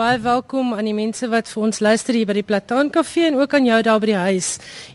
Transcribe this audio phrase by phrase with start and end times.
[0.00, 3.34] Baie welkom aan die mense wat vir ons luister hier by die Plataan Kafee en
[3.36, 4.46] ook aan jou daar by die huis.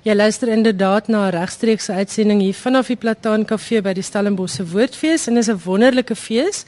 [0.01, 4.55] Jy luister inderdaad na 'n regstreekse uitsending hier vanaf die Plataan Kafee by die Stellenbosch
[4.57, 6.65] se Woordfees en dit is 'n wonderlike fees.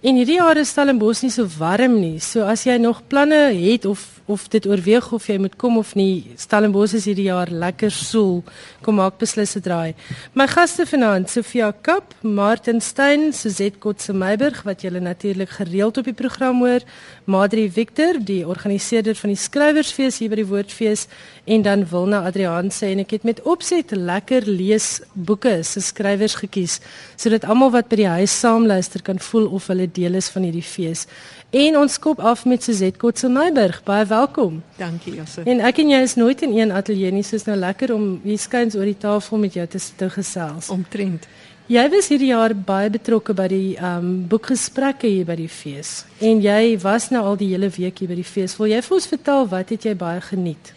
[0.00, 2.22] En hierdie jaar is Stellenbosch nie so warm nie.
[2.24, 5.94] So as jy nog planne het of of dit oorweeg of jy moet kom of
[5.98, 6.30] nie.
[6.38, 8.44] Stellenbosch is hierdie jaar lekker soel.
[8.84, 9.94] Kom maak beslis 'n draai.
[10.34, 16.04] My gaste vanaand, Sofia Kap, Martin Stein, Suzette Kotse Meiburg wat julle natuurlik gereeld op
[16.04, 16.80] die program hoor,
[17.24, 21.08] Madri Victor, die organiseerder van die skrywersfees hier by die Woordfees
[21.44, 26.78] en dan Wilna Adrianse en ek het met opset lekker lees boeke se skrywers gekies
[27.16, 30.42] sodat almal wat by die huis saam luister kan voel of hulle deel is van
[30.46, 31.06] hierdie fees.
[31.50, 33.82] En ons skop af met Suzette Kotse Meiburg.
[33.84, 34.62] Baie welkom.
[34.78, 35.42] Dankie, Josse.
[35.44, 38.20] En ek en jy is nooit in een ateljee nie, so is nou lekker om
[38.22, 40.70] hier skuins oor die tafel met jou te sit en gesels.
[40.70, 41.26] Omtrent.
[41.70, 46.04] Jy was hierdie jaar baie betrokke by die ehm um, boekgesprekke hier by die fees.
[46.18, 48.56] En jy was nou al die hele week hier by die fees.
[48.58, 50.72] Wil jy vir ons vertel wat het jy baie geniet?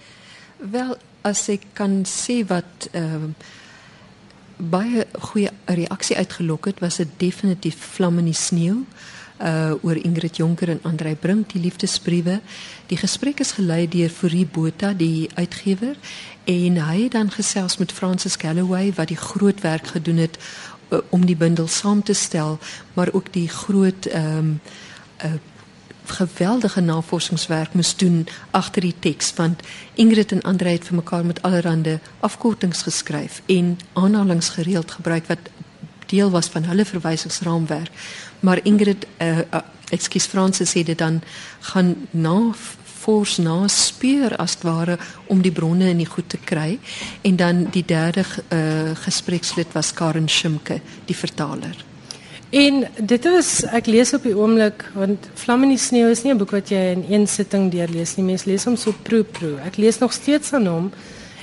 [0.62, 0.94] Wel,
[1.26, 3.52] as ek kan sê wat ehm uh,
[4.70, 8.84] baie goeie reaksie uitgelok het, was dit definitief vlam in die sneeu
[9.44, 12.40] uh oor Ingrid Jonker en Andrei Brink die liefdesbriewe.
[12.88, 15.98] Die gesprek is gelei deur Fourie Botha die uitgewer
[16.46, 20.38] en hy het dan gesels met Francis Galloway wat die groot werk gedoen het
[20.90, 22.60] uh, om die bundel saam te stel,
[22.94, 24.62] maar ook die groot ehm um,
[25.24, 25.40] uh
[26.06, 29.62] geweldige navorsingswerk moes doen agter die teks want
[29.94, 35.50] Ingrid en Andrei het vir mekaar met allerlei afkortings geskryf en aanhalings gereeld gebruik wat
[36.14, 37.92] deel was van hulle verwysingsraamwerk.
[38.40, 41.22] Maar Ingrid uh, uh, ekskuus Fransis het dit dan
[41.60, 42.52] gaan na
[43.04, 46.80] fors na speur as ware om die bronne in die goed te kry.
[47.22, 51.93] En dan die derde uh, gesprekslid was Karen Schimke die vertaler
[52.54, 56.34] En dit is ek lees op die oomblik want Vlam in die sneeu is nie
[56.34, 58.26] 'n boek wat jy in een sitting deurlees nie.
[58.26, 59.58] Mens lees hom so proe proe.
[59.66, 60.92] Ek lees nog steeds aan hom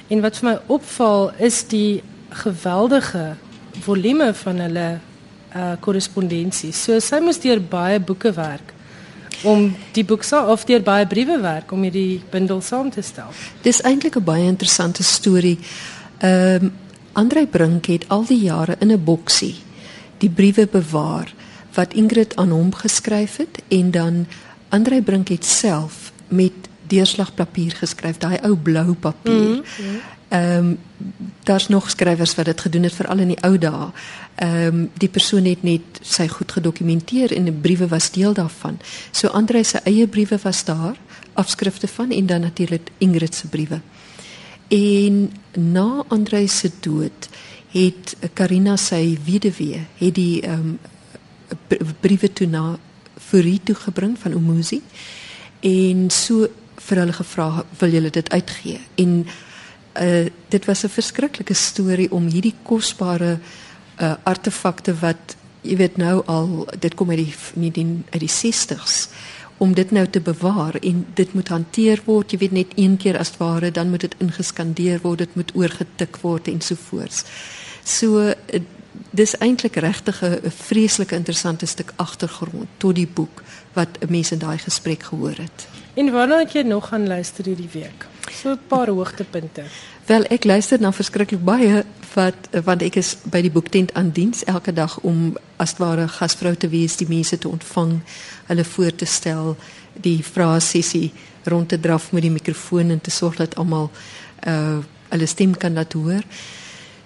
[0.08, 3.36] en wat vir my opval is die geweldige
[3.80, 5.00] volume van hulle
[5.56, 6.72] uh korrespondensie.
[6.72, 8.72] So sy moes deur baie boeke werk
[9.42, 13.32] om die boek sa of deur baie briewe werk om hierdie bundel saam te stel.
[13.62, 15.58] Dis eintlik 'n baie interessante storie.
[16.18, 16.72] Ehm um,
[17.12, 19.54] Andrei Brink het al die jare in 'n boksie
[20.20, 21.32] die briewe bewaar
[21.74, 24.26] wat Ingrid aan hom geskryf het en dan
[24.68, 26.52] Andrei Brink het self met
[26.90, 29.60] deurslagpapier geskryf, daai ou blou papier.
[29.60, 30.00] Mm -hmm.
[30.30, 30.78] Ehm um,
[31.42, 33.90] daar's nog skrywers wat dit gedoen het veral in die ou dae.
[34.34, 38.78] Ehm um, die persoon het net sy goed gedokumenteer en die briewe was deel daarvan.
[39.10, 40.96] So Andre se eie briewe was daar,
[41.32, 43.80] afskrifte van en dan natuurlik Ingrid se briewe.
[44.68, 47.28] En na Andre se dood
[47.72, 50.78] het Karina sy weduwee het die ehm um,
[52.00, 52.78] briewe toe na
[53.18, 54.80] Furie toe gebring van Umuzi
[55.66, 56.46] en so
[56.80, 58.80] vir hulle gevra wil julle dit uitgee?
[58.94, 59.26] En
[60.00, 63.38] uh dit was 'n verskriklike storie om hierdie kosbare
[64.00, 68.34] uh artefakte wat jy weet nou al dit kom uit die nie die uit die
[68.34, 69.08] 60s
[69.60, 73.18] om dit nou te bewaar en dit moet hanteer word jy weet net een keer
[73.20, 77.24] as ware dan moet dit ingeskandeer word dit moet oorgetik word en so voort.
[77.84, 78.62] So uh,
[79.10, 84.38] dis eintlik regtig 'n vreeslike interessante stuk agtergrond tot die boek wat 'n mens in
[84.38, 85.68] daai gesprek gehoor het.
[85.94, 88.06] En waarna het jy nog gaan luister hierdie week?
[88.32, 89.62] So 'n paar hoogtepunte.
[90.10, 91.84] Wel, ek luister na verskriklik baie
[92.16, 96.50] wat want ek is by die boektent aan diens elke dag om as ware gasvrou
[96.58, 97.92] te wees, die mense te ontvang,
[98.48, 99.52] hulle voor te stel,
[99.94, 101.12] die vrae sessie
[101.46, 103.86] rond te draf met die mikrofoon en te sorg dat almal
[104.50, 106.26] uh hulle stem kan laat hoor.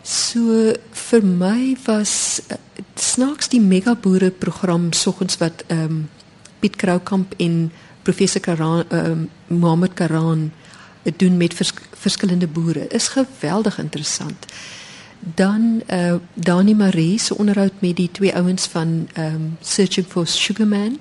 [0.04, 0.72] So
[1.09, 2.56] vir my was uh,
[3.00, 6.03] snaaks die megaboere program soggens wat ehm um,
[6.60, 7.72] Piet Kroukamp en
[8.03, 10.53] professor Karan ehm um, Mohammed Karan
[11.16, 14.47] doen met vers, verskillende boere is geweldig interessant.
[15.34, 20.06] Dan eh uh, Dani Marie se onderhoud met die twee ouens van ehm um, Searching
[20.06, 20.98] for Sugarman,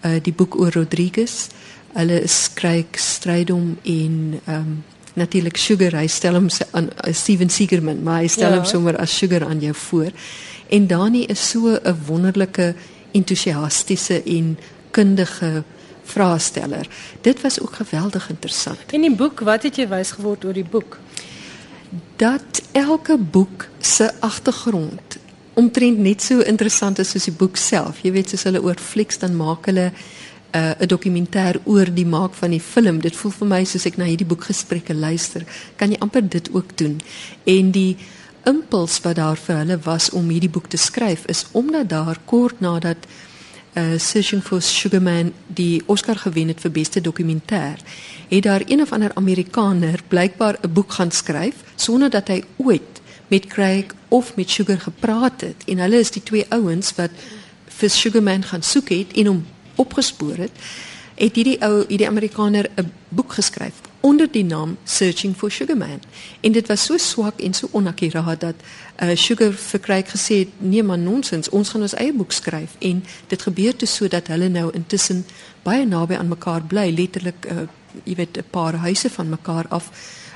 [0.00, 1.46] eh uh, die boek oor Rodriguez.
[1.92, 4.84] Hulle skryk strydom en ehm um,
[5.14, 8.56] natuurlik Sugar, hy stel hom aan uh, Steven Siegerman, maar hy stel ja.
[8.56, 10.10] hom sommer as Sugar aan jou voor.
[10.68, 12.74] En Dani is so 'n wonderlike
[13.12, 14.58] entoesiastiese en
[14.90, 15.64] kundige
[16.06, 16.88] vraesteller.
[17.20, 18.92] Dit was ook geweldig interessant.
[18.92, 20.98] In die boek, wat het jy wys geword oor die boek?
[22.16, 25.18] Dat elke boek se agtergrond
[25.56, 28.02] omtrent net so interessant is soos die boek self.
[28.04, 29.90] Jy weet, as hulle oor flieks dan maak hulle
[30.56, 33.00] 'n uh, dokumentêr oor die maak van die film.
[33.00, 35.44] Dit voel vir my soos ek na hierdie boekgesprekke luister,
[35.76, 37.00] kan jy amper dit ook doen.
[37.44, 37.96] En die
[38.44, 42.60] impuls wat daar vir hulle was om hierdie boek te skryf is omdat daar kort
[42.60, 42.96] nadat
[43.76, 47.76] uh Searching for Sugar Man die Oscar gewen het vir beste dokumentêr,
[48.28, 53.00] het daar een of ander Amerikaner blykbaar 'n boek gaan skryf sonder dat hy ooit
[53.28, 57.10] met Craig of met Sugar gepraat het en hulle is die twee ouens wat
[57.66, 60.52] vir Sugar Man gaan soek het en hom opgespoor het.
[61.14, 63.74] Het hierdie ou hierdie Amerikaner 'n boek geskryf
[64.06, 66.00] onder die naam Searching for Sugar Man.
[66.40, 68.54] En dit was so swak en so onakkuraat dat
[69.02, 71.48] uh, Sugar vir Craig gesê het: "Nee man, nonsens.
[71.48, 75.24] Ons gaan ons eie boek skryf." En dit gebeur toe sodat hulle nou intussen
[75.62, 77.66] baie naby aan mekaar bly, letterlik uh,
[78.04, 79.90] jy weet 'n paar huise van mekaar af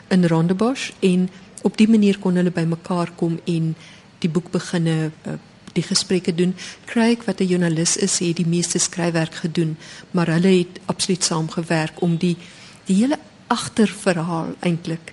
[0.09, 1.31] in Rondebosch en
[1.63, 3.75] op die manier kon hulle by mekaar kom en
[4.19, 5.39] die boek beginne uh,
[5.73, 6.57] die gesprekke doen.
[6.85, 9.77] Craig wat 'n joernalis is, het die meeste skryfwerk gedoen,
[10.11, 12.37] maar hulle het absoluut saamgewerk om die
[12.85, 13.19] die hele
[13.50, 15.12] agterverhaal eintlik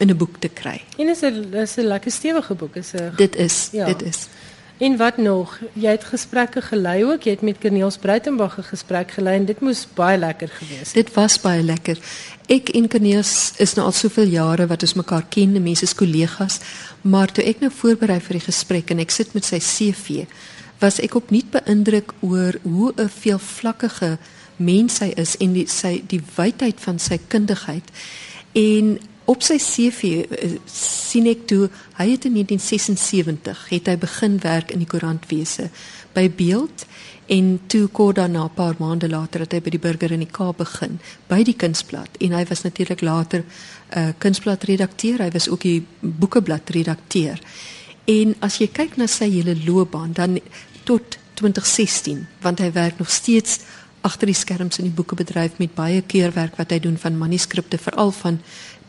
[0.00, 0.80] in 'n boek te kry.
[0.98, 3.86] En is 'n is 'n lekker stewige boek, is 'n Dit is, ja.
[3.86, 4.28] dit is.
[4.80, 5.58] En wat nog?
[5.72, 7.22] Jy het gesprekke gelei ook.
[7.22, 10.94] Jy het met Corneels Breitenberg 'n gesprek gelei en dit moes baie lekker gewees het.
[10.94, 11.98] Dit was baie lekker.
[12.46, 16.58] Ek en Corneels is nou al soveel jare wat ons mekaar ken, mense is kollegas,
[17.00, 20.24] maar toe ek nou voorberei vir die gesprek en ek sit met sy CV,
[20.78, 24.18] was ek opnuut beïndruk oor hoe 'n veelvlakkige
[24.60, 27.88] mens hy is en die sy die wydheid van sy kundigheid.
[28.52, 28.98] En
[29.30, 31.68] op sy CV uh, sien ek toe
[31.98, 35.68] hy het in 1976 het hy begin werk in die koerantwese
[36.16, 36.86] by Beeld
[37.30, 40.34] en toe kort daarna 'n paar maande later het hy by die Burger in die
[40.38, 40.98] Kaap begin
[41.28, 45.48] by die Kunsblad en hy was natuurlik later 'n uh, eh, Kunsblad redakteur hy was
[45.48, 47.38] ook die Boekeblad redakteur
[48.06, 50.40] en as jy kyk na sy hele loopbaan dan
[50.84, 53.60] tot 2016 want hy werk nog steeds
[54.00, 58.12] agter die skerms in die boekebedryf met baie keurwerk wat hy doen van manuskripte veral
[58.16, 58.40] van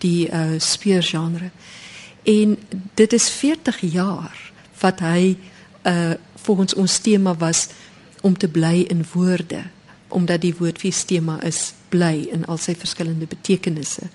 [0.03, 1.51] die uh, speurgenre.
[2.23, 2.57] En
[2.95, 5.37] dit is 40 jaar wat hy
[5.87, 7.67] uh volgens ons tema was
[8.25, 9.59] om te bly in woorde,
[10.09, 14.07] omdat die woordfees tema is bly in al sy verskillende betekenisse.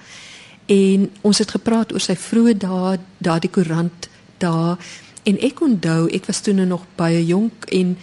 [0.66, 4.08] En ons het gepraat oor sy vroeë dae, daardie koerant
[4.42, 4.74] daar
[5.22, 7.94] en ek onthou, ek was toe nog baie jonk en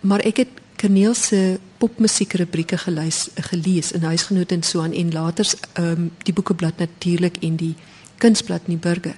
[0.00, 5.46] maar ek het Kaneel se popmusiekrubrieke gelees gelees in huisgenoot en so aan en later
[5.78, 7.74] um, die boekeblad natuurlik en die
[8.18, 9.14] kunsblad in die burger.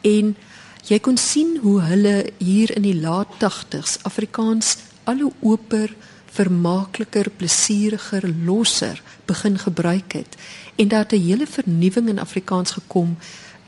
[0.00, 0.34] En
[0.88, 5.92] jy kon sien hoe hulle hier in die laat 80s Afrikaans al hoe oper,
[6.32, 10.36] vermaakliker, plesieriger, losser begin gebruik het
[10.76, 13.16] en dat 'n hele vernuwing in Afrikaans gekom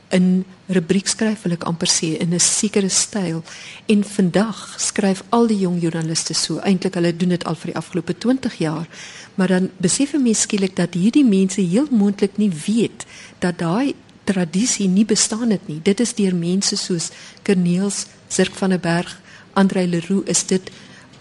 [0.09, 3.43] in rubriek skryf wil ek amper sê in 'n sekere styl
[3.87, 6.59] en vandag skryf al die jong joernaliste so.
[6.59, 8.87] Eintlik hulle doen dit al vir die afgelope 20 jaar.
[9.35, 13.05] Maar dan besef 'n mens skielik dat hierdie mense heel moontlik nie weet
[13.39, 13.93] dat daai
[14.23, 15.79] tradisie nie bestaan het nie.
[15.83, 17.09] Dit is deur mense soos
[17.43, 19.21] Corneels Zirk van der Berg
[19.55, 20.71] Andre Leroux is dit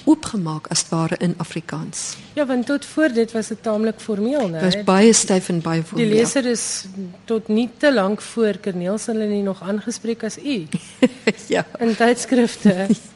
[0.04, 2.16] oopgemaak as ware in Afrikaans.
[2.34, 4.60] Ja, want tot voor dit was dit taamlik formeel, né?
[4.60, 6.08] Dit was baie styf en baie formeel.
[6.08, 6.84] Die leser is
[7.24, 10.66] tot nie te lank voor Corneels hulle nie nog aangespreek as u.
[11.54, 11.66] ja.
[11.78, 12.86] In tydskrifte.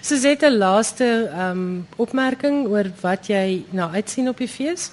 [0.00, 4.90] So 'n laaste ehm um, opmerking oor wat jy nou uitsien op die fees?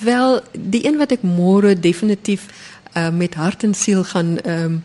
[0.00, 2.46] Wel, die een wat ek môre definitief
[2.96, 4.84] uh, met hart en siel gaan ehm um,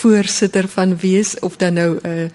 [0.00, 2.30] voorsitter van wees of dan nou 'n uh,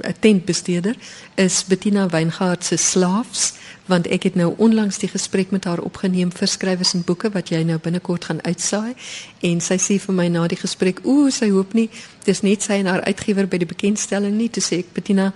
[0.00, 0.96] 'n tentbestuurder
[1.34, 3.52] is Bettina Weingart se slaafs
[3.86, 7.48] want ek het nou onlangs die gesprek met haar opgeneem vir skrywers en boeke wat
[7.48, 8.94] jy nou binnekort gaan uitsaai.
[9.40, 11.90] En sy sê vir my na die gesprek ooh sy hoop nie
[12.24, 14.48] dis net sy en haar uitgewer by die bekendstelling nie.
[14.48, 15.32] Toe sê ek Bettina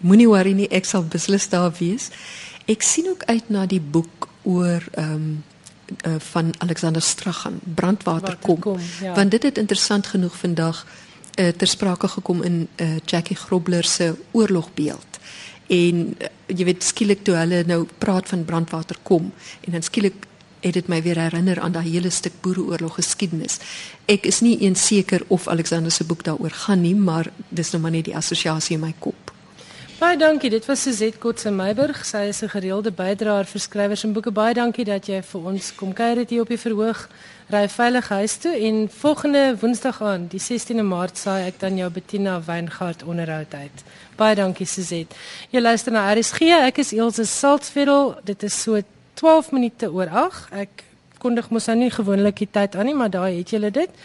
[0.00, 2.10] moenie worry nie ek sal beslis daar wees.
[2.66, 5.42] Ek sien ook uit na die boek oor ehm um,
[6.06, 9.14] uh, van Alexander Strachan brandwater kom, kom ja.
[9.14, 10.86] want dit het interessant genoeg vandag
[11.38, 15.18] uh, ter sprake gekom in uh, Jackie Grobler se oorlogbeeld.
[15.66, 20.26] En uh, jy weet skielik toe hulle nou praat van brandwater kom en dan skielik
[20.62, 23.58] het dit my weer herinner aan daai hele stuk boereoorlog geskiedenis.
[24.06, 27.82] Ek is nie eens seker of Alexander se boek daaroor gaan nie, maar dis nou
[27.82, 29.32] maar net die assosiasie in my kop.
[30.02, 30.50] Baie dankie.
[30.50, 32.04] Dit was Suzette Kotse Meiburg.
[32.04, 34.30] Sy is 'n gereelde bydraer vir skrywers en boeke.
[34.30, 37.08] Baie dankie dat jy vir ons kom kuier hier op die verhoog.
[37.52, 41.90] Ry veilig huis toe en volgende Woensdag aan, die 16de Maart, saai ek dan jou
[41.92, 43.82] Bettina Weingart onderhoud uit.
[44.16, 45.18] Baie dankie Suzette.
[45.52, 46.48] Jy luister na RSG.
[46.64, 48.22] Ek is Elsje Saltzveld.
[48.24, 48.80] Dit is so
[49.20, 50.48] 12 minute oor 8.
[50.62, 50.86] Ek
[51.20, 54.00] kondig mos nou nie gewoonlik die tyd aan nie, maar daai het julle dit.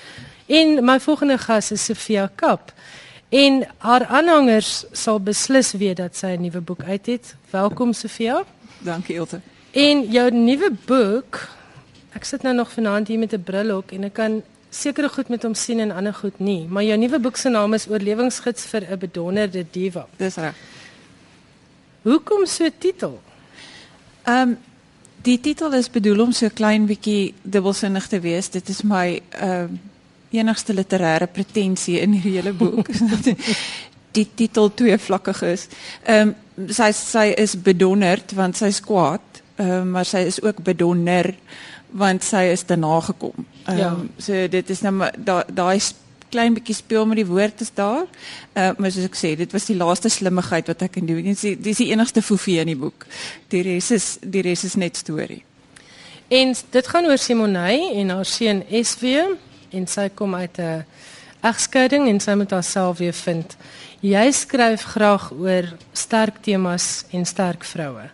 [0.51, 2.75] En my volgende gas is Sofia Kap.
[3.31, 7.35] En haar aanhangers sal beslis weet dat sy 'n nuwe boek uit het.
[7.55, 8.43] Welkom Sofia.
[8.83, 9.39] Dankie Elte.
[9.71, 11.47] En jou nuwe boek,
[12.17, 15.29] ek sit nou nog vanaand hier met 'n bril op en ek kan sekere goed
[15.29, 18.65] met hom sien en ander goed nie, maar jou nuwe boek se naam is Oorlewingsgids
[18.71, 20.07] vir 'n bedonderde diva.
[20.17, 20.55] Dis reg.
[22.01, 23.19] Hoekom so titel?
[24.23, 24.57] Ehm um,
[25.21, 28.49] die titel is bedoel om so klein bietjie dubbelsinnig te wees.
[28.49, 32.87] Dit is my ehm uh, enigste literêre pretensie in hierdie hele boek.
[34.17, 35.67] die titel tweevlakkig is.
[36.03, 40.41] Ehm um, sy sy is bedonderd want sy is kwaad, ehm um, maar sy is
[40.41, 41.33] ook bedonder
[41.97, 43.45] want sy is te nagekom.
[43.65, 43.93] Ehm um, ja.
[44.17, 45.79] so dit is nou daai daai
[46.29, 48.05] klein bietjie speel met die woord is daar.
[48.53, 51.23] Uh maar soos ek sê, dit was die laaste slimmigheid wat ek kan doen.
[51.23, 53.07] Dit is die, die enigste foefie in die boek.
[53.53, 55.43] Die res is die res is net storie.
[56.27, 59.37] En dit gaan oor Simonay en haar seun SW
[59.71, 60.83] en sy kom uit 'n
[61.41, 63.55] egskeiding en sy moet haarself weer vind.
[64.01, 68.09] Jy skryf graag oor sterk temas en sterk vroue.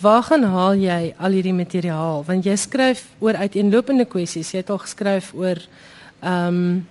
[0.00, 2.22] Waar gaan haal jy al hierdie materiaal?
[2.26, 4.52] Want jy skryf oor uiteenlopende kwessies.
[4.54, 5.58] Jy het al geskryf oor
[6.20, 6.86] ehm um,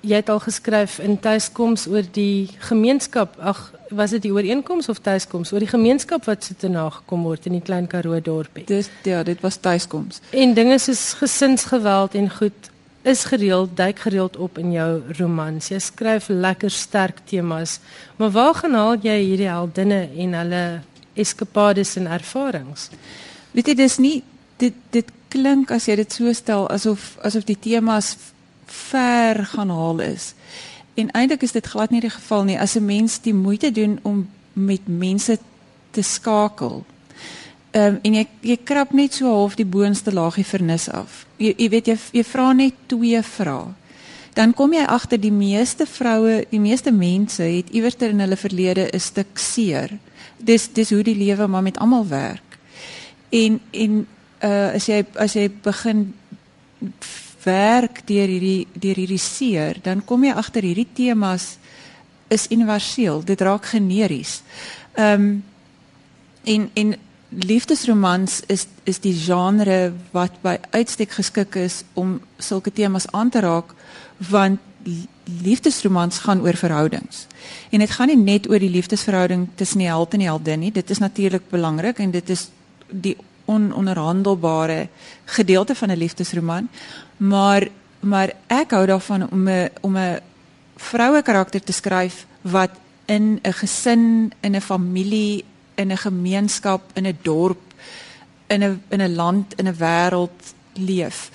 [0.00, 3.34] jy het al geskryf in tuiskoms oor die gemeenskap.
[3.36, 3.58] Ag,
[3.92, 7.58] was dit die ooreenkoms of tuiskoms oor die gemeenskap wat so te nagekom word in
[7.58, 8.64] die klein Karoo dorpie?
[8.68, 10.22] Dis ja, dit was tuiskoms.
[10.30, 12.70] En dinge soos gesinsgeweld en goed
[13.02, 15.68] is gereeld duik gereeld op in jou romans.
[15.68, 17.78] Jy skryf lekker sterk temas.
[18.16, 20.64] Maar waar gaan haal jy hierdie heldinne en hulle
[21.20, 22.88] eskapades en ervarings?
[23.52, 24.18] Weet jy dis nie
[24.60, 28.16] dit dit klink as jy dit so stel asof asof die temas
[28.66, 30.34] ver gaan haal is.
[30.98, 33.98] En eintlik is dit glad nie die geval nie as 'n mens die moeite doen
[34.02, 35.38] om met mense
[35.90, 36.84] te skakel
[37.70, 41.24] Ehm um, en jy jy krap net so half die boonste laagie vernis af.
[41.38, 43.68] Jy jy weet jy jy vra net twee vrae.
[44.34, 48.88] Dan kom jy agter die meeste vroue, die meeste mense het iewers in hulle verlede
[48.92, 49.98] 'n stuk seer.
[50.44, 52.58] Dis dis hoe die lewe maar met almal werk.
[53.28, 54.06] En en
[54.42, 56.14] uh as jy as jy begin
[57.44, 61.56] werk deur hierdie deur hierdie seer, dan kom jy agter hierdie temas
[62.28, 63.24] is universeel.
[63.24, 64.40] Dit raak generies.
[64.94, 65.44] Ehm um,
[66.44, 66.94] en en
[67.30, 73.40] liefdesromans is is die genre wat by uitstek geskik is om sulke temas aan te
[73.40, 73.74] raak
[74.30, 74.60] want
[75.42, 77.26] liefdesromans gaan oor verhoudings.
[77.70, 80.72] En dit gaan nie net oor die liefdesverhouding tussen die held en die heldin nie.
[80.72, 82.48] Dit is natuurlik belangrik en dit is
[82.90, 84.88] die ononderhandelbare
[85.24, 86.68] gedeelte van 'n liefdesroman.
[87.16, 87.68] Maar
[88.00, 90.20] maar ek hou daarvan om 'n om 'n
[90.76, 92.70] vroue karakter te skryf wat
[93.04, 95.44] in 'n gesin, in 'n familie,
[95.74, 97.60] in 'n gemeenskap, in 'n dorp,
[98.46, 101.30] in 'n in 'n land, in 'n wêreld leef.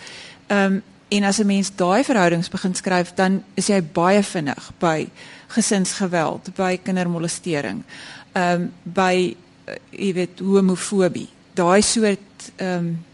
[0.48, 4.72] Ehm um, en as 'n mens daai verhoudings begin skryf, dan is jy baie vinnig
[4.80, 5.08] by
[5.48, 7.84] gesinsgeweld, by kindermolestering,
[8.32, 9.36] ehm um, by
[9.68, 11.30] uh, jy weet homofobie.
[11.54, 13.06] Daai soort ehm um,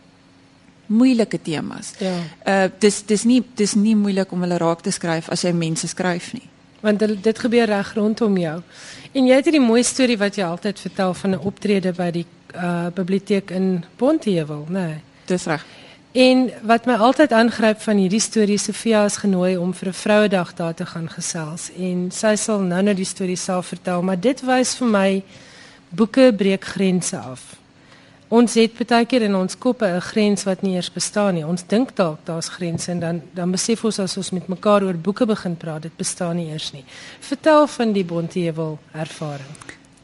[0.91, 1.93] moeilike temas.
[1.99, 2.17] Ja.
[2.45, 5.87] Uh dis dis nie dis nie moeilik om hulle raak te skryf as jy mense
[5.87, 6.47] skryf nie.
[6.81, 8.57] Want dit gebeur reg rondom jou.
[9.11, 12.25] En jy het hierdie mooi storie wat jy altyd vertel van 'n optrede by die
[12.55, 14.87] uh biblioteek in Pontheuwel, né?
[14.87, 15.01] Nee.
[15.25, 15.65] Dis reg.
[16.11, 20.53] En wat my altyd aangryp van hierdie storie, Sofia is genooi om vir 'n vrouedag
[20.53, 24.75] daar te gaan gesels en sy sal nou-nou die storie self vertel, maar dit wys
[24.75, 25.23] vir my
[25.89, 27.55] boeke breek grense af.
[28.27, 31.45] Ons het baie keer in ons koppe 'n grens wat nie eers bestaan nie.
[31.45, 34.97] Ons dink dalk daar's grense en dan dan besef ons as ons met mekaar oor
[34.97, 36.83] boeke begin praat, dit bestaan nie eers nie.
[37.19, 39.55] Vertel van die Bonteheuwel ervaring.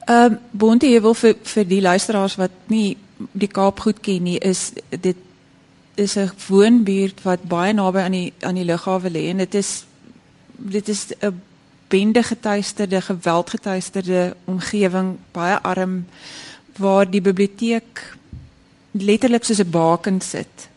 [0.06, 2.98] Ehm uh, Bonteheuwel vir vir die luisteraars wat nie
[3.32, 5.16] die Kaap goed ken nie, is dit
[5.98, 9.86] is 'n woonbuurt wat baie naby aan die aan die lughawe lê en dit is
[10.58, 11.42] dit is 'n
[11.88, 16.06] bende getuisterde, geweldgetuisterde omgewing, baie arm
[16.76, 18.18] waar die biblioteek
[18.92, 20.70] letterlik soos 'n baken sit.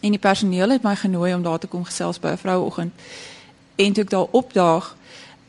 [0.00, 2.92] En die personeel het my genooi om daar te kom gesels by 'n vroueoggend.
[3.76, 4.96] En toe ek daar opdaag,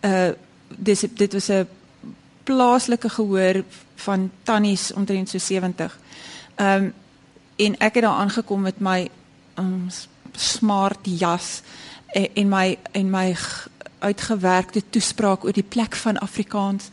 [0.01, 0.29] uh
[0.77, 1.67] dis dit was 'n
[2.44, 3.63] plaaslike gehoor
[3.96, 6.00] van tannies omtrent so 70.
[6.55, 6.94] Ehm um,
[7.55, 9.09] en ek het daar aangekom met my
[9.59, 9.89] um,
[10.35, 11.62] smart jas
[12.13, 13.27] en, en my en my
[14.00, 16.89] uitgewerkte toespraak oor die plek van Afrikaans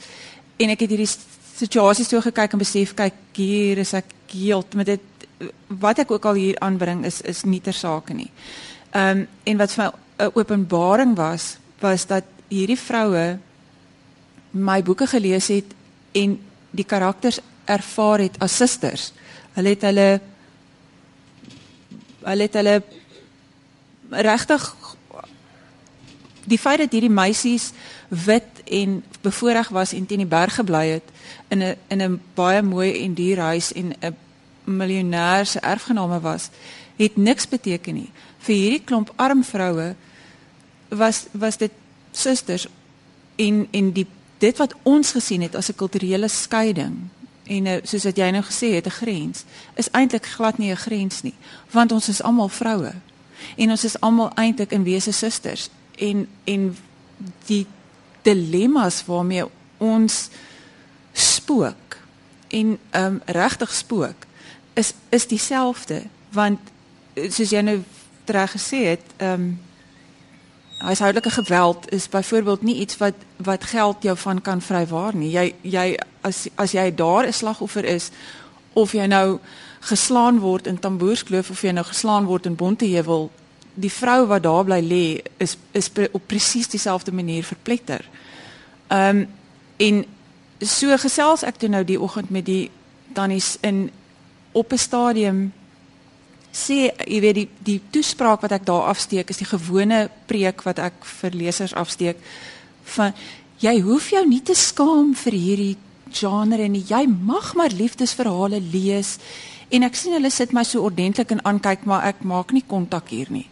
[0.56, 1.10] en ek het hierdie
[1.56, 5.08] situasie so gekyk en besef kyk hier is ek heeltemal met dit
[5.82, 8.30] wat ek ook al hier aanbring is is nie ter sake nie.
[8.92, 9.90] Ehm um, en wat vir my
[10.26, 13.38] 'n openbaring was was dat hierdie vroue
[14.50, 15.74] my boeke gelees het
[16.12, 16.38] en
[16.70, 19.12] die karakters ervaar het as susters.
[19.54, 20.20] Hulle het hulle
[22.24, 22.82] hulle het hulle
[24.10, 24.74] regtig
[26.44, 27.70] die feit dat hierdie meisies
[28.08, 31.08] wit en bevoorreg was en teen die berg gebly het
[31.48, 34.16] in 'n in 'n baie mooi en duur huis en 'n
[34.64, 36.50] miljonair se erfgename was,
[36.96, 38.10] het niks beteken nie.
[38.38, 39.94] Vir hierdie klomp arm vroue
[40.88, 41.72] was was dit
[42.10, 42.66] susters
[43.36, 44.06] en en die
[44.38, 47.08] dit wat ons gesien het as 'n kulturele skeiding
[47.52, 49.44] en uh, soos wat jy nou gesê het 'n grens
[49.74, 51.34] is eintlik glad nie 'n grens nie
[51.70, 52.92] want ons is almal vroue.
[53.56, 55.68] En ons is almal eintlik in wese susters.
[55.96, 56.76] En en
[57.46, 57.66] die
[58.22, 59.44] dilemma's waarmee
[59.78, 60.28] ons
[61.12, 61.96] spook
[62.48, 64.26] en ehm um, regtig spook
[64.72, 66.60] is is dieselfde want
[67.28, 67.82] soos jy nou
[68.24, 69.60] reg gesê het ehm um,
[70.82, 75.30] huishoudelike geweld is byvoorbeeld nie iets wat wat geld jou van kan vrywaar nie.
[75.30, 78.10] Jy jy as as jy daar 'n slagoffer is
[78.72, 79.38] of jy nou
[79.80, 83.30] geslaan word in Tamboerskloof of jy nou geslaan word in Bonteheuwel,
[83.74, 88.08] die vrou wat daar bly lê is is op presies dieselfde manier verpletter.
[88.86, 89.28] Ehm um,
[89.76, 90.04] en
[90.58, 92.70] so gesels ek toe nou die oggend met die
[93.12, 93.90] tannies in
[94.52, 95.52] op 'n stadium
[96.52, 100.78] sê jy weet die die toespraak wat ek daar afsteek is die gewone preek wat
[100.78, 102.18] ek vir lesers afsteek
[102.96, 103.14] van
[103.62, 105.76] jy hoef jou nie te skaam vir hierdie
[106.12, 106.84] genre nie.
[106.84, 109.16] Jy mag maar liefdesverhale lees.
[109.72, 113.08] En ek sien hulle sit my so ordentlik en aankyk maar ek maak nie kontak
[113.14, 113.46] hier nie.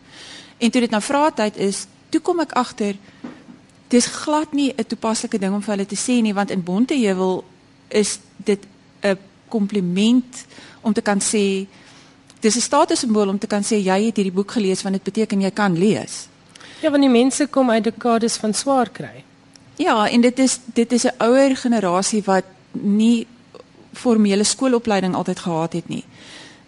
[0.60, 2.98] En toe dit nou vraatyd is toe kom ek agter
[3.90, 7.44] dis glad nie 'n toepaslike ding om vir hulle te sê nie want in Bonteheuwel
[7.88, 8.66] is dit
[9.02, 10.46] 'n kompliment
[10.82, 11.66] om te kan sê
[12.40, 15.40] dis 'n statussimbool om te kan sê jy het hierdie boek gelees want dit beteken
[15.40, 16.28] jy kan lees.
[16.80, 19.24] Ja, want die mense kom uit dekades van swaar kry.
[19.76, 23.26] Ja, en dit is dit is 'n ouer generasie wat nie
[23.92, 26.04] formele skoolopleiding altyd gehad het nie.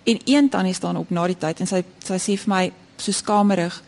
[0.05, 3.13] En een tannie staan op na die tyd en sy sy sê vir my so
[3.13, 3.83] skamerig.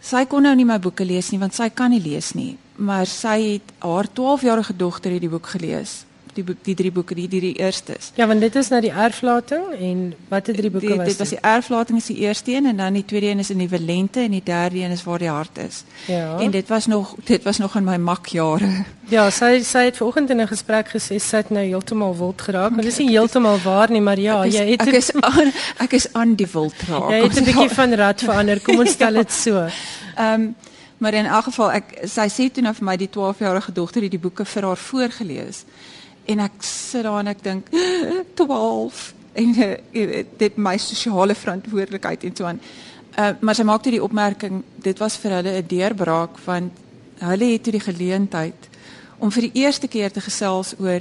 [0.00, 3.06] Sy kon nou nie my boeke lees nie want sy kan nie lees nie, maar
[3.06, 6.05] sy het haar 12-jarige dogter hierdie boek gelees
[6.36, 8.12] die boek, die drie boeke die die, die eerstes.
[8.18, 11.14] Ja, want dit is nou die erflating en watter drie boeke die, was dit?
[11.16, 13.62] Dit was die erflating is die eerste een en dan die tweede een is in
[13.64, 15.82] die Valente en die derde een is waar die hart is.
[16.06, 16.38] Ja.
[16.40, 18.70] En dit was nog dit was nog in my makjare.
[19.06, 22.70] Ja, sy sy het vanoggend in 'n gesprek gesê sy het nou heeltemal wild geraak.
[22.70, 25.92] Maar dis nie heeltemal waar nie, maar ja, is, jy het Ek is aan ek
[25.92, 27.10] is aan die wild raak.
[27.10, 28.60] Jy het 'n bietjie van rad verander.
[28.60, 29.68] Kom ons stel dit so.
[30.16, 30.56] Ehm um,
[30.96, 34.14] Maar in elk geval ek sy sê toe nou vir my die 12-jarige dogter het
[34.14, 35.64] die boeke vir haar voorgeles
[36.26, 37.68] en ek sit daar en ek dink
[38.40, 39.74] 12 en uh,
[40.38, 42.60] dit my sosiale verantwoordelikheid en so aan.
[43.16, 46.72] Uh, maar sy maak toe die opmerking dit was vir hulle 'n deurbraak want
[47.20, 48.68] hulle het toe die geleentheid
[49.18, 51.00] om vir die eerste keer te gesels oor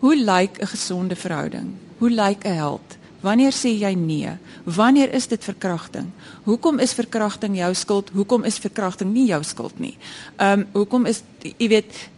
[0.00, 1.74] hoe lyk 'n gesonde verhouding?
[1.98, 2.98] Hoe lyk 'n held?
[3.20, 4.32] Wanneer sê jy nee?
[4.64, 6.10] Wanneer is dit verkrachting?
[6.44, 8.10] Hoekom is verkrachting jou skuld?
[8.12, 9.96] Hoekom is verkrachting nie jou skuld nie?
[10.36, 12.08] Ehm um, hoekom is jy weet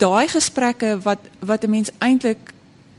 [0.00, 2.52] daai gesprekke wat wat 'n mens eintlik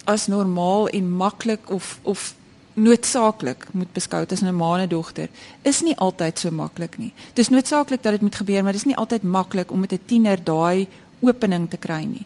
[0.06, 2.36] as normaal en maklik of of
[2.74, 5.30] noodsaaklik moet beskou as 'n ma en dogter
[5.62, 7.14] is nie altyd so maklik nie.
[7.34, 10.44] Dis noodsaaklik dat dit moet gebeur, maar dis nie altyd maklik om met 'n tiener
[10.44, 10.88] daai
[11.20, 12.26] opening te kry nie.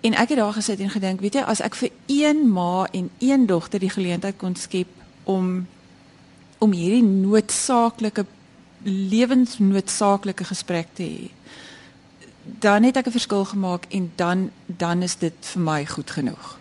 [0.00, 3.10] En ek het daar gesit en gedink, weet jy, as ek vir een ma en
[3.18, 4.88] een dogter die geleentheid kon skep
[5.24, 5.66] om
[6.58, 8.24] om hierdie noodsaaklike
[8.82, 11.30] lewensnoodsaaklike gesprek te hê
[12.58, 16.58] dan het ek 'n verskil gemaak en dan dan is dit vir my goed genoeg.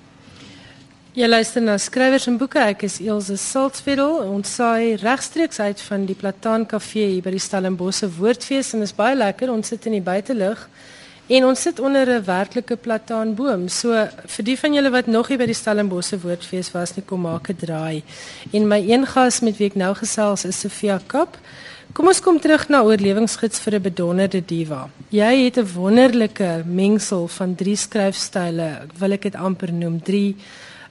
[1.15, 2.59] Jy luister na skrywers en boeke.
[2.59, 4.25] Ek is Elsje Saltzfeld.
[4.27, 8.89] Ons saai regstreeks uit van die Plataan Kafee hier by die Stellenbosse Woordfees en dit
[8.89, 9.51] is baie lekker.
[9.51, 10.67] Ons sit in die buitelug
[11.27, 13.69] en ons sit onder 'n werklike plataanboom.
[13.69, 17.21] So vir die van julle wat nog nie by die Stellenbosse Woordfees was nie, kom
[17.21, 18.03] maak 'n draai.
[18.51, 21.37] En my een gas met wie ek nou gesels is Sofia Kap.
[21.95, 24.89] Kom ons kom terug na oorlewingsgids vir 'n bedonderde diva.
[25.11, 30.35] Jy het 'n wonderlike mengsel van drie skryfstyle, wil ek dit amper noem, drie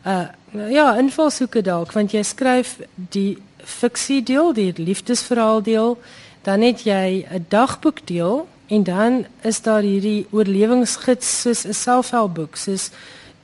[0.06, 0.28] uh
[0.70, 5.98] ja, invalshoeke dalk, want jy skryf die fiksie deel, die liefdesverhaal deel,
[6.42, 12.56] dan het jy 'n dagboek deel en dan is daar hierdie oorlewingsgids soos 'n selfhelpboek,
[12.56, 12.90] soos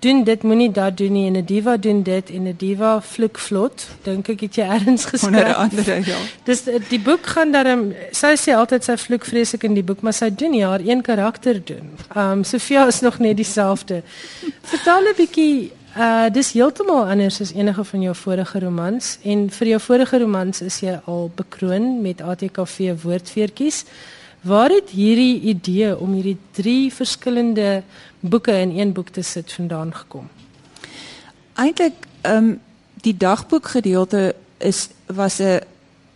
[0.01, 1.27] doen dit moenie dat doen nie.
[1.27, 3.87] En 'n diva doen dit en 'n diva flik vlot.
[4.03, 5.27] Dink ek het jy erns geskryf.
[5.27, 6.17] Onder andere ja.
[6.45, 10.13] Dis die boek gaan dan sy sê altyd sy flik vreeslik in die boek maar
[10.13, 11.91] sy doen nie haar een karakter doen.
[12.17, 14.03] Um Sofia is nog net dieselfde.
[14.63, 19.19] Vertel 'n bietjie uh dis heeltemal anders as enige van jou vorige romans.
[19.23, 23.85] En vir jou vorige romans is jy al bekroon met ATKV woordfeertjies.
[24.41, 27.83] Waar het hierdie idee om hierdie drie verskillende
[28.21, 30.29] boeke in een boek te sit vandaan gekom?
[31.55, 32.61] Eintlik ehm um,
[33.01, 35.61] die dagboek gedeelte is was 'n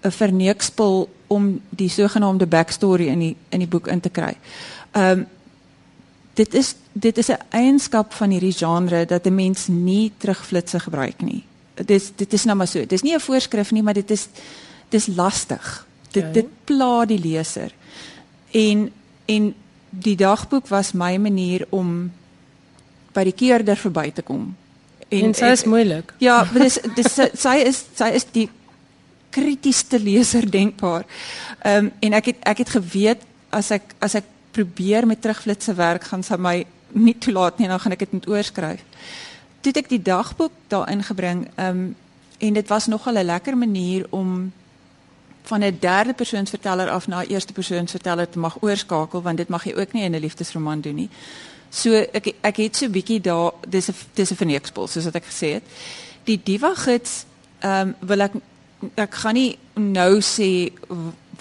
[0.03, 4.37] 'n verneekspel om die sogenaamde backstory in die in die boek in te kry.
[4.91, 5.27] Ehm um,
[6.35, 11.23] dit is dit is 'n eienskap van hierdie genre dat 'n mens nie terugflitsse gebruik
[11.23, 11.45] nie.
[11.75, 12.79] Dit is dit is nou maar so.
[12.79, 14.29] Dit is nie 'n voorskrif nie, maar dit is
[14.89, 15.87] dit is lastig.
[16.11, 16.33] Dit okay.
[16.33, 17.73] dit pla die leser.
[18.51, 18.93] En
[19.25, 19.55] en
[20.01, 22.13] die dagboek was my manier om
[23.15, 24.55] by die keerder verby te kom.
[25.09, 26.15] En, en sy is moeilik.
[26.19, 28.49] Ja, dis dis sy is sy is die
[29.35, 31.07] kritiesste leser denkbaar.
[31.63, 35.75] Ehm um, en ek het ek het geweet as ek as ek probeer met terugflitse
[35.75, 36.57] werk gaan sy my
[36.95, 38.83] nie toelaat nie, dan gaan ek dit moet oorskryf.
[39.63, 41.95] Toe ek die dagboek daarin gebring, ehm um,
[42.45, 44.53] en dit was nogal 'n lekker manier om
[45.45, 49.37] van 'n derde persoon verteller af na 'n eerste persoon verteller te mag oorskakel want
[49.37, 51.11] dit mag jy ook nie in 'n liefdesroman doen nie.
[51.71, 55.25] So ek ek het so bietjie daar dis 'n dis 'n verneekspel soos wat ek
[55.25, 55.63] gesê het.
[56.25, 57.25] Die diva gids
[57.61, 58.33] ehm um, wil ek
[58.95, 60.73] ek gaan nie nou sê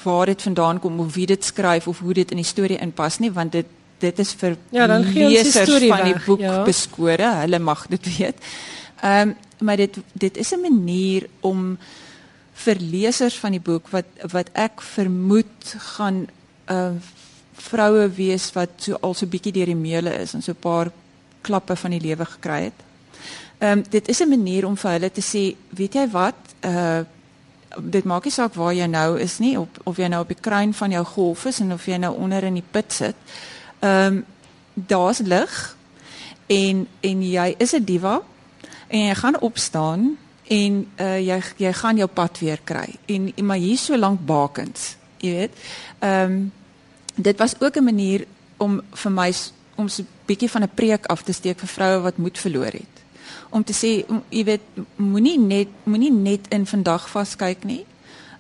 [0.04, 3.20] waar dit vandaan kom of wie dit skryf of hoe dit in die storie inpas
[3.20, 3.66] nie want dit
[4.00, 6.64] dit is vir ja, dan lesers die van die weg, boek ja.
[6.64, 8.36] beskore, hulle mag dit weet.
[9.02, 11.78] Ehm um, maar dit dit is 'n manier om
[12.54, 16.28] vir lesers van die boek wat wat ek vermoed gaan
[16.72, 16.94] uh,
[17.54, 20.92] vroue wees wat so al so bietjie deur die meule is en so 'n paar
[21.42, 22.80] klappe van die lewe gekry het.
[23.60, 27.04] Ehm um, dit is 'n manier om vir hulle te sê, weet jy wat, uh
[27.82, 30.42] dit maak nie saak waar jy nou is nie of of jy nou op die
[30.42, 33.16] kruin van jou golf is en of jy nou onder in die put sit.
[33.80, 34.26] Ehm um,
[34.74, 35.78] daar's lig
[36.48, 38.22] en en jy is 'n diva
[38.88, 42.96] en jy gaan opstaan en uh jy jy gaan jou pad weer kry.
[43.06, 45.52] En maar hier so lank bakens, jy weet.
[46.00, 46.52] Ehm um,
[47.16, 48.26] dit was ook 'n manier
[48.58, 49.34] om vir my
[49.76, 52.72] om so 'n bietjie van 'n preek af te steek vir vroue wat moed verloor
[52.72, 52.94] het.
[53.50, 54.62] Om te sê, jy weet,
[54.96, 57.86] moenie net moenie net in vandag vaskyk nie.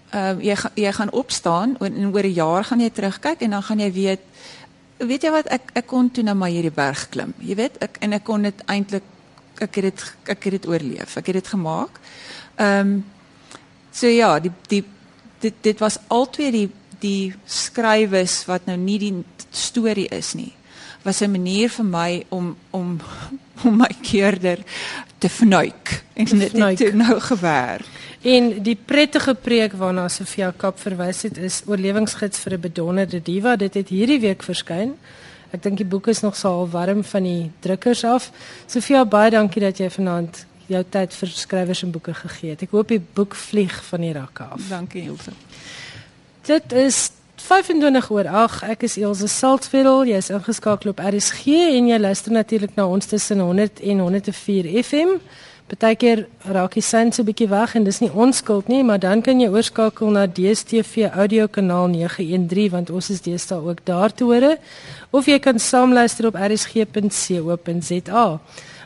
[0.09, 3.63] Ehm uh, jy jy gaan opstaan en oor 'n jaar gaan jy terugkyk en dan
[3.63, 4.19] gaan jy weet
[4.97, 7.33] weet jy wat ek ek kon toe nou maar hierdie berg klim.
[7.39, 9.03] Jy weet, ek en ek kon dit eintlik
[9.59, 11.17] ek het dit ek het dit oorleef.
[11.17, 11.99] Ek het dit gemaak.
[12.55, 13.05] Ehm um,
[13.91, 14.83] so ja, die die
[15.39, 16.69] dit dit was altyd die
[17.03, 19.15] die skrywes wat nou nie die
[19.51, 20.53] storie is nie.
[21.03, 22.99] Was 'n manier vir my om om
[23.65, 24.59] om my keerder
[25.17, 27.85] te vnuik en dit het nou gewerk.
[28.21, 33.55] En die prettige preek waarna Sofia Kap verwys het is oorlewingsgids vir 'n bedonderde diva.
[33.55, 34.95] Dit het hierdie week verskyn.
[35.53, 38.31] Ek dink die boek is nog so al warm van die drukkers af.
[38.65, 42.63] Sofia, baie dankie dat jy vanaand jou tyd vir skrywers en boeke gegee het.
[42.65, 44.63] Ek hoop die boek vlieg van die rakke af.
[44.71, 45.35] Dankie Ilse.
[46.47, 47.11] Dit is
[47.43, 48.65] 25 oor 8.
[48.73, 50.09] Ek is Elsje Saltzveld.
[50.09, 54.71] Jy is ingeskakel op RSG en jy luister natuurlik na ons tussen 100 en 104
[54.81, 55.17] FM.
[55.67, 58.99] Partykeer raak die sein so 'n bietjie weg en dis nie ons skuld nie, maar
[58.99, 64.13] dan kan jy oorskakel na DStv audio kanaal 913 want ons is deesdae ook daar
[64.13, 64.57] te hore
[65.11, 68.39] of jy kan saamluister op rsg.co.za.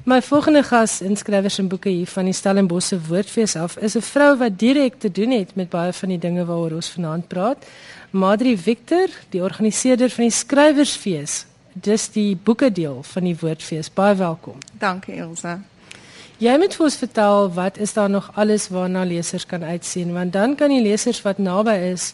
[0.08, 4.02] My volgende gas in skrywers en boeke hier van die Stellenbosse Woordfees af is 'n
[4.02, 7.58] vrou wat direk te doen het met baie van die dinge waaroor ons vanaand praat.
[8.12, 11.46] Madri Victor, die organiseerder van die Skrywersfees.
[11.74, 13.94] Dis die boeke deel van die Woordfees.
[13.94, 14.58] Baie welkom.
[14.80, 15.62] Dankie Elsa.
[16.38, 20.34] Jy moet vir ons vertel wat is daar nog alles waarna lesers kan uitsien want
[20.34, 22.12] dan kan die lesers wat naby is,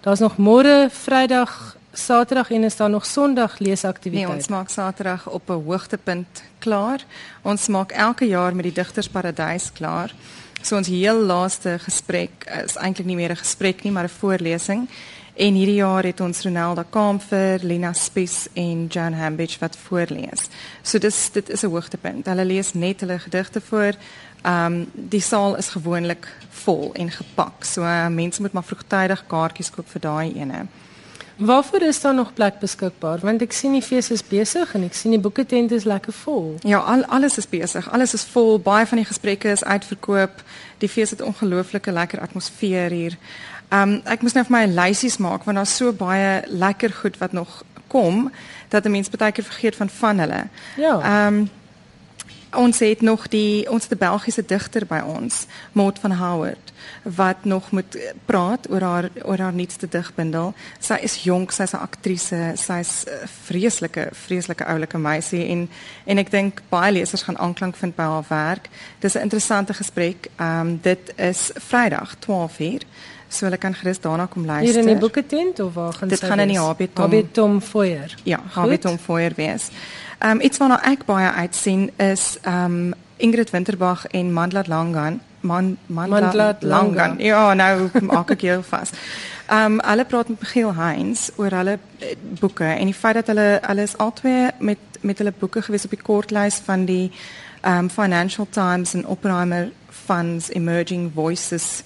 [0.00, 4.32] daar's nog môre, Vrydag, Saterdag en is daar nog Sondag leesaktiwiteite.
[4.32, 7.04] Nee, ons maak Saterdag op 'n hoogtepunt klaar.
[7.42, 10.14] Ons maak elke jaar met die Digtersparadys klaar.
[10.62, 14.88] So ons heel laaste gesprek is eintlik nie meer 'n gesprek nie, maar 'n voorlesing.
[15.36, 20.46] En hierdie jaar het ons Ronelda Kamfer, Lena Spies en Jan Hambidge wat voorlees.
[20.82, 22.26] So dis dit is 'n hoogtepunt.
[22.26, 23.92] Hulle lees net hulle gedigte voor.
[24.42, 27.64] Ehm um, die saal is gewoonlik vol en gepak.
[27.64, 30.66] So uh, mense moet maar vroegtydig kaartjies koop vir daai ene.
[31.36, 33.18] Waarvoor is daar nog plek beskikbaar?
[33.20, 36.54] Want ek sien die fees is besig en ek sien die boeketent is lekker vol.
[36.64, 37.90] Ja, al, alles is besig.
[37.92, 38.58] Alles is vol.
[38.58, 40.42] Baie van die gesprekke is uitverkoop.
[40.78, 43.18] Die fees het ongelooflike lekker atmosfeer hier.
[43.68, 47.18] Ehm um, ek moes nou vir my lysies maak want daar's so baie lekker goed
[47.18, 48.30] wat nog kom
[48.68, 50.48] dat 'n mens baie keer vergeet van van hulle.
[50.76, 51.00] Ja.
[51.00, 51.50] Ehm um,
[52.56, 57.70] ons het nog die ons die Belgiese digter by ons, Maud van Howard wat nog
[57.70, 60.54] moet praat oor haar oor haar nuutste digbundel.
[60.78, 65.70] Sy is jonk, sy's 'n aktrise, sy's 'n vreeslike vreeslike oulike meisie en
[66.04, 68.68] en ek dink baie lesers gaan aanklank vind by haar werk.
[68.98, 70.28] Dis 'n interessante gesprek.
[70.36, 72.86] Ehm um, dit is Vrydag 12:00
[73.28, 74.72] so hulle kan gerus daarna kom luister.
[74.72, 76.88] Hier in die boeketent of waar gaan dit gaan in die HB
[77.32, 78.14] Tom Foyer.
[78.22, 78.40] Ja,
[78.80, 79.70] Tom Foyer wees.
[80.18, 85.20] Ehm um, iets waarna ek baie uitsien is ehm um, Ingrid Winterbag en Mandla Langan.
[85.40, 87.18] Man Mandla, Mandla Langan.
[87.18, 88.92] Ja, nou maak ek jou vas.
[89.46, 93.26] Ehm um, hulle praat met Michiel Heinz oor hulle eh, boeke en die feit dat
[93.26, 97.12] hulle hulle is albei met met hulle boeke gewees op die kortlys van die
[97.60, 101.82] ehm um, Financial Times en Oppenheimer Funds Emerging Voices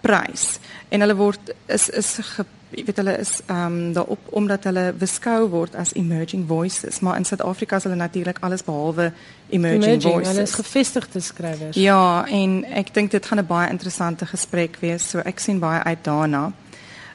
[0.00, 0.58] prys
[0.90, 4.84] en hulle word is is ge, jy weet hulle is ehm um, daarop omdat hulle
[4.98, 9.10] beskou word as emerging voices, maar in Suid-Afrika is hulle natuurlik alles behalwe
[9.48, 10.32] emerging, emerging voices.
[10.32, 11.76] Hulle is gevestigde skrywers.
[11.76, 15.82] Ja, en ek dink dit gaan 'n baie interessante gesprek wees, so ek sien baie
[15.82, 16.52] uit daarna.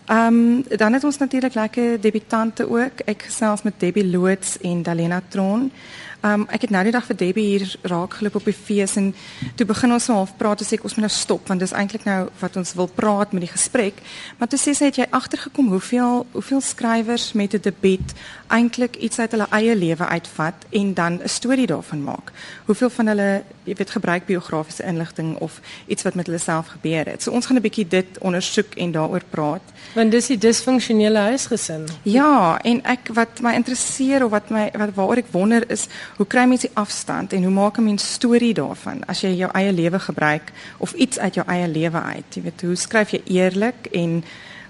[0.06, 3.00] Ehm um, dan het ons natuurlik lekker debutante ook.
[3.06, 5.72] Ek gesels met Debbie Loots en Dalena Tron.
[5.72, 8.96] Ehm um, ek het nou die dag vir Debbie hier raak geloop op die fees
[9.00, 9.12] en
[9.56, 12.06] toe begin ons half praat en sê ek ons moet nou stop want dis eintlik
[12.08, 14.02] nou wat ons wil praat met die gesprek.
[14.40, 18.16] Maar toe sê sy het jy agtergekom hoeveel hoeveel skrywers met 'n debuut
[18.48, 22.32] eintlik iets uit hulle eie lewe uitvat en dan 'n storie daarvan maak.
[22.66, 27.06] Hoeveel van hulle jy weet gebruik biografiese inligting of iets wat met hulle self gebeur
[27.06, 27.24] het.
[27.24, 29.62] So ons gaan 'n bietjie dit ondersoek en daaroor praat.
[29.94, 31.88] Want dis die disfunksionele huisgesin.
[32.04, 36.28] Ja, en ek wat my interesseer of wat my wat waaroor ek wonder is hoe
[36.28, 40.00] kry mense afstand en hoe maak 'n mens storie daarvan as jy jou eie lewe
[40.00, 42.36] gebruik of iets uit jou eie lewe uit?
[42.36, 44.24] Jy weet, hoe skryf jy eerlik en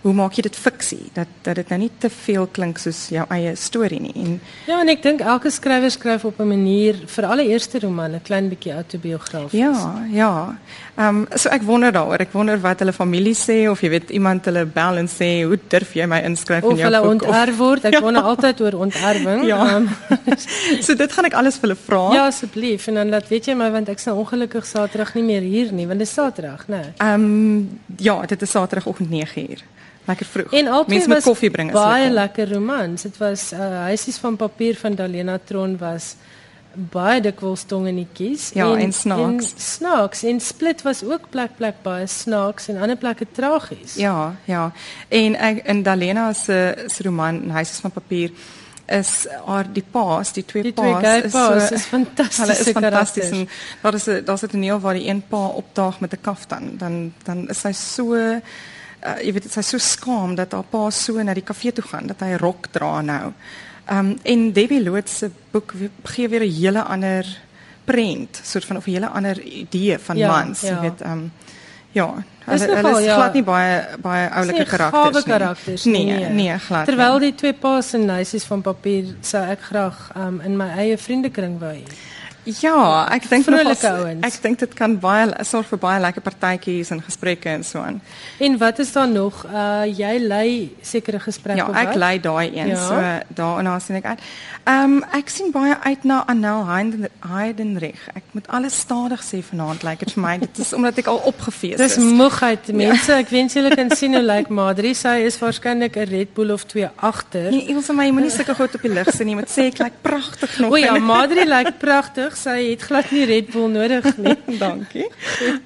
[0.05, 3.25] hoe maak jy dit fiksie dat dat dit nou nie te veel klink soos jou
[3.33, 4.13] eie storie nie?
[4.21, 4.35] En
[4.69, 8.21] ja en ek dink elke skrywer skryf op 'n manier vir alle eerste roman 'n
[8.21, 9.59] klein bietjie autobiografies.
[9.59, 10.57] Ja ja.
[10.97, 12.21] Ehm um, so ek wonder daaroor.
[12.21, 15.59] Ek wonder wat hulle familie sê of jy weet iemand hulle bel en sê hoe
[15.67, 16.85] durf jy my inskryf in jou boek?
[16.85, 17.85] Of hulle onterf word.
[17.85, 18.01] Ek ja.
[18.01, 19.45] wonder altyd oor onterwing.
[19.45, 19.75] Ja.
[19.75, 19.89] Um,
[20.85, 22.13] so dit gaan ek alles vir hulle vra.
[22.13, 22.87] Ja asseblief.
[22.87, 25.87] En dan laat weet jy my want ek sal ongelukkig saterdag nie meer hier nie
[25.87, 29.63] want dit is saterdag nê ehm um, ja dit is saterdagoggend 9uur
[30.05, 30.53] Lekker vroeg.
[30.53, 33.01] En Mense met koffie bring is baie lekker romans.
[33.01, 36.15] Dit was uh, huisies van papier van Dalena Tron was
[36.75, 39.53] baie dikwels tongenetjies ja, en, en snaaks.
[39.53, 43.95] En snaaks en Split was ook plek plek baie snaaks en ander plekke tragies.
[43.95, 44.71] Ja, ja.
[45.07, 48.35] En ek in Dalena se se roman Huisies van papier
[48.85, 52.39] is haar die paas, die twee die paas, twee is, paas so, is fantasties.
[52.43, 53.63] Hulle is fantasties.
[53.81, 57.49] Daar is daar's 'n toneel waar die een pa opdaag met 'n kaftan, dan dan
[57.49, 58.13] is hy so
[59.05, 62.07] uh, jy weet sy so skaam dat haar pa so na die kafee toe gaan
[62.07, 63.33] dat hy rok dra nou.
[63.85, 67.25] Ehm um, en Debbie Loots se boek gee weer 'n hele ander
[67.85, 70.81] prent, soort van of 'n hele ander idee van ja, mans, jy ja.
[70.81, 71.31] weet ehm um,
[71.91, 73.15] ja, hulle hulle is ja.
[73.15, 75.33] glad nie baie baie oulike karakters nie.
[75.33, 76.05] karakters nie.
[76.05, 76.85] Nee, nee, glad.
[76.85, 80.97] Terwyl die twee paas en meisies van papier sou ek graag um, in my eie
[80.97, 81.83] vriendekring wou hê.
[82.45, 83.83] Ja, ek dink nog
[84.21, 87.97] ek dink dit kan baie sorg vir baie lekker partytjies en gesprekke en so aan.
[88.39, 89.45] En wat is daar nog?
[89.49, 91.81] Uh jy lei sekere gesprekke ja, op wat?
[91.81, 92.73] Ja, ek lei daai een.
[92.75, 92.83] Ja.
[92.85, 94.21] So daarna sien ek uit.
[94.65, 96.65] Ehm um, ek sien baie uit na Anel
[97.25, 98.05] Heidenrich.
[98.13, 100.35] Ek moet alles stadig sê vanaand lyk like dit vir my.
[100.45, 101.95] Dit is omdat ek al opgefees is.
[101.95, 103.11] Dis moegheid mense.
[103.11, 103.19] Ja.
[103.25, 104.93] Ek wens julle kan sien hoe lyk like Madri.
[104.93, 107.49] Sy is waarskynlik 'n Red Bull of twee agter.
[107.51, 109.35] Nee, Ilse my, jy moenie sulke goed op die lig sien nie.
[109.35, 110.71] Moet sê ek lyk like pragtig nog.
[110.71, 114.35] O ja, Madri lyk pragtig sy het glad nie Red Bull nodig nie.
[114.63, 115.07] Dankie.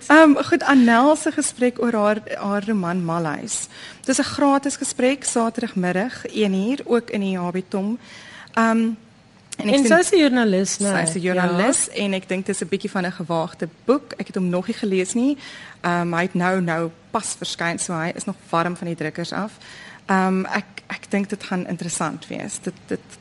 [0.07, 3.67] Ehm um, goed Annel se gesprek oor haar haar roman Malhuis.
[4.05, 7.97] Dis 'n gratis gesprek Saterdagmiddag 1uur ook in die Habitom.
[8.53, 8.97] Ehm um,
[9.57, 10.91] en sy is 'n joernalis, nee.
[10.91, 12.03] Sy is 'n joernalis ja.
[12.03, 14.13] en ek dink dit is 'n bietjie van 'n gewaagde boek.
[14.17, 15.37] Ek het hom nog nie gelees nie.
[15.81, 18.95] Ehm um, hy het nou nou pas verskyn, so hy is nog warm van die
[18.95, 19.57] drukkers af.
[20.05, 22.59] Ehm um, ek ek dink dit gaan interessant wees.
[22.61, 23.18] Dit dit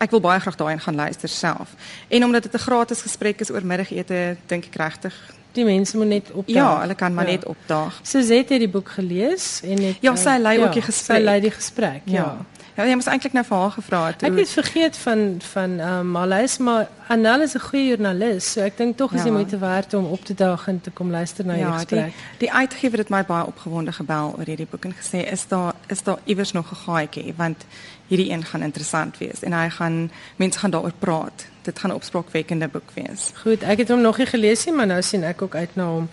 [0.00, 1.74] ek wil baie graag daarin gaan luister self.
[2.08, 5.14] En omdat dit 'n gratis gesprek is oor middagete, dink ek regtig
[5.52, 6.54] die mense moet net opdaag.
[6.54, 7.30] Ja, hulle kan maar ja.
[7.30, 8.00] net opdaag.
[8.02, 11.18] Suzette het die boek gelees en het Ja, sy lei ja, ook die gesprek.
[11.18, 12.14] Sy lei die gesprek, ja.
[12.14, 12.36] ja.
[12.76, 14.22] Ja, jy moes eintlik nou vir haar gevra het.
[14.24, 18.60] Ek het vergeet van van ehm um, Malais, maar Anel is 'n goeie joernalis, so
[18.60, 19.32] ek dink tog is ja.
[19.32, 22.04] moeite werd om op te daag en te kom luister na ja, jou gesprek.
[22.04, 25.74] Die, die uitgewer het my baie opgewonde gebel oor hierdie boek en gesê is daar
[25.86, 27.66] is daar iewers nog 'n gaatjie want
[28.10, 31.46] hierdie een gaan interessant wees en hy gaan mense gaan daaroor praat.
[31.62, 33.30] Dit gaan 'n opspraakwekkende boek wees.
[33.42, 35.86] Goed, ek het hom nog nie gelees nie, maar nou sien ek ook uit na
[35.86, 36.08] hom.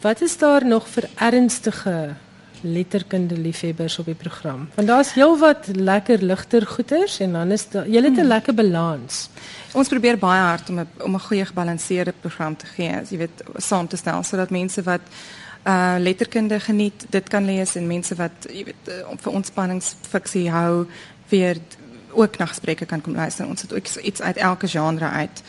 [0.00, 2.14] Wat is daar nog vir ernstige
[2.64, 4.68] letterkunde liefhebbers op die program.
[4.74, 8.26] Want daar's heelwat lekker ligter goeters en dan is jy het 'n hmm.
[8.26, 9.28] lekker balans.
[9.72, 13.18] Ons probeer baie hard om 'n om 'n goeie gebalanseerde program te gee, as jy
[13.18, 15.00] weet, saam te stel sodat mense wat
[15.66, 20.86] uh letterkunde geniet, dit kan lees en mense wat jy weet uh, vir ontspanningsfiksie hou,
[21.28, 21.58] weer
[22.10, 23.46] ook na gesprekke kan kom luister.
[23.46, 25.42] Ons het ook iets uit elke genre uit.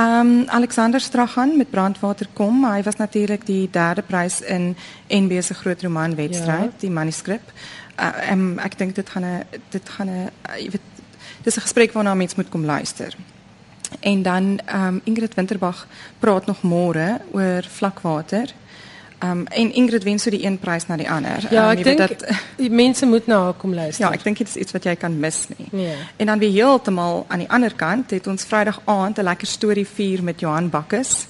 [0.00, 2.64] Um Alexander Strachan met Brandwater kom.
[2.64, 4.76] Hy was natuurlik die derde prys in
[5.08, 6.78] NB se groot roman wedstryd, ja.
[6.78, 7.52] die manuskrip.
[8.00, 10.88] Uh, um, ek dink dit gaan 'n dit gaan 'n uh, jy weet
[11.42, 13.14] dis 'n gesprek waarna mense moet kom luister.
[14.00, 15.86] En dan um Ingrid Winterbag
[16.18, 18.54] praat nog môre oor vlakwater.
[19.22, 21.46] Um en Ingrid wen so die een prys na die ander.
[21.50, 22.24] Ja, um, ek dink dat
[22.62, 24.04] die mense moet na haar kom luister.
[24.04, 25.68] Ja, ek dink dit is iets wat jy kan mis nie.
[25.70, 25.96] Nee.
[26.16, 29.86] En dan weer heeltemal aan die ander kant het ons Vrydag aand 'n lekker storie
[29.86, 31.26] vier met Johan Bakkes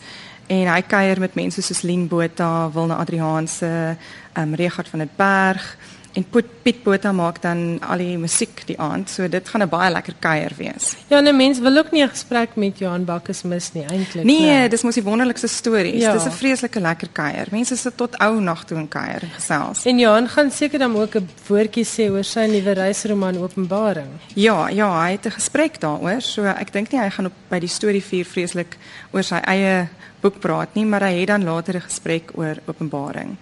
[0.47, 3.97] en hy kuier met mense soos Lien Botha, Wilna Adriaanse,
[4.37, 5.77] um Regard van der Berg
[6.13, 9.11] en Piet, Piet Botha maak dan al die musiek die aand.
[9.11, 10.97] So dit gaan 'n baie lekker kuier wees.
[11.09, 14.25] Ja, 'n mens wil ook nie 'n gesprek met Johan Bakkes mis nie eintlik.
[14.25, 16.03] Nee, nee, dis mos die wonderlikste stories.
[16.03, 16.13] Ja.
[16.13, 17.47] Dis 'n vreeslike lekker kuier.
[17.51, 19.85] Mense sit tot ou nag toe in kuier en gesels.
[19.85, 24.11] En Johan gaan seker dan ook 'n woordjie sê oor sy nuwe reisroman Openbaring.
[24.35, 26.21] Ja, ja, hy het 'n gesprek daaroor.
[26.21, 28.77] So ek dink nie hy gaan op by die storie vier vreeslik
[29.11, 29.89] oor sy eie
[30.21, 33.37] boek praat nie, maar hy het dan later 'n gesprek oor Openbaring.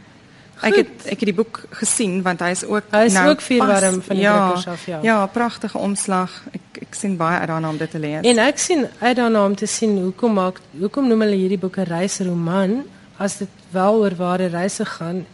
[0.63, 3.41] Ek het ek het die boek gesien want hy is ook Hy is nou ook
[3.41, 4.99] vuurwarm van die drukkers af, ja.
[5.03, 6.43] Ja, pragtige omslag.
[6.53, 8.25] Ek ek sien baie uit daarna om dit te lees.
[8.27, 11.77] En ek sien uit daarna om te sien hoekom maak hoekom noem hulle hierdie boek
[11.79, 12.83] 'n reisroman
[13.19, 15.27] as dit wel oor ware reise gaan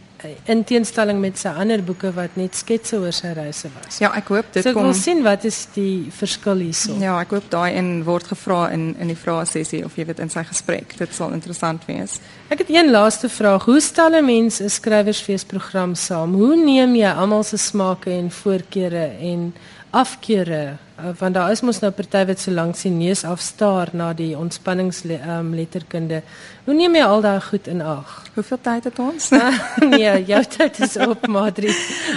[0.45, 3.99] in teenstelling met sy ander boeke wat net sketse oor sy reise was.
[4.01, 6.95] ja, ek hoop dit so ek kom wil sien wat is die verskil hierso.
[7.01, 10.19] Ja, ek hoop daai in word gevra in in die vrae sessie of jy weet
[10.23, 10.97] in sy gesprek.
[10.97, 12.19] Dit sal interessant wees.
[12.49, 13.65] Ek het een laaste vraag.
[13.65, 16.33] Hoe stel 'n mens 'n skrywersfeesprogram saam?
[16.33, 19.53] Hoe neem jy almal se smake en voorkeure en
[19.91, 20.77] afkeure?
[20.97, 24.31] Uh, want daar is mos nou party wat so lank sien neus afstaar na die
[24.37, 25.37] ontspanningsletterkunde.
[25.39, 26.21] Um, letterkunde.
[26.65, 28.15] Hoe neem jy al daai goed in ag?
[28.33, 29.29] Hoeveel tyd het ons?
[29.93, 31.69] nee, jou tyd is op, Madri.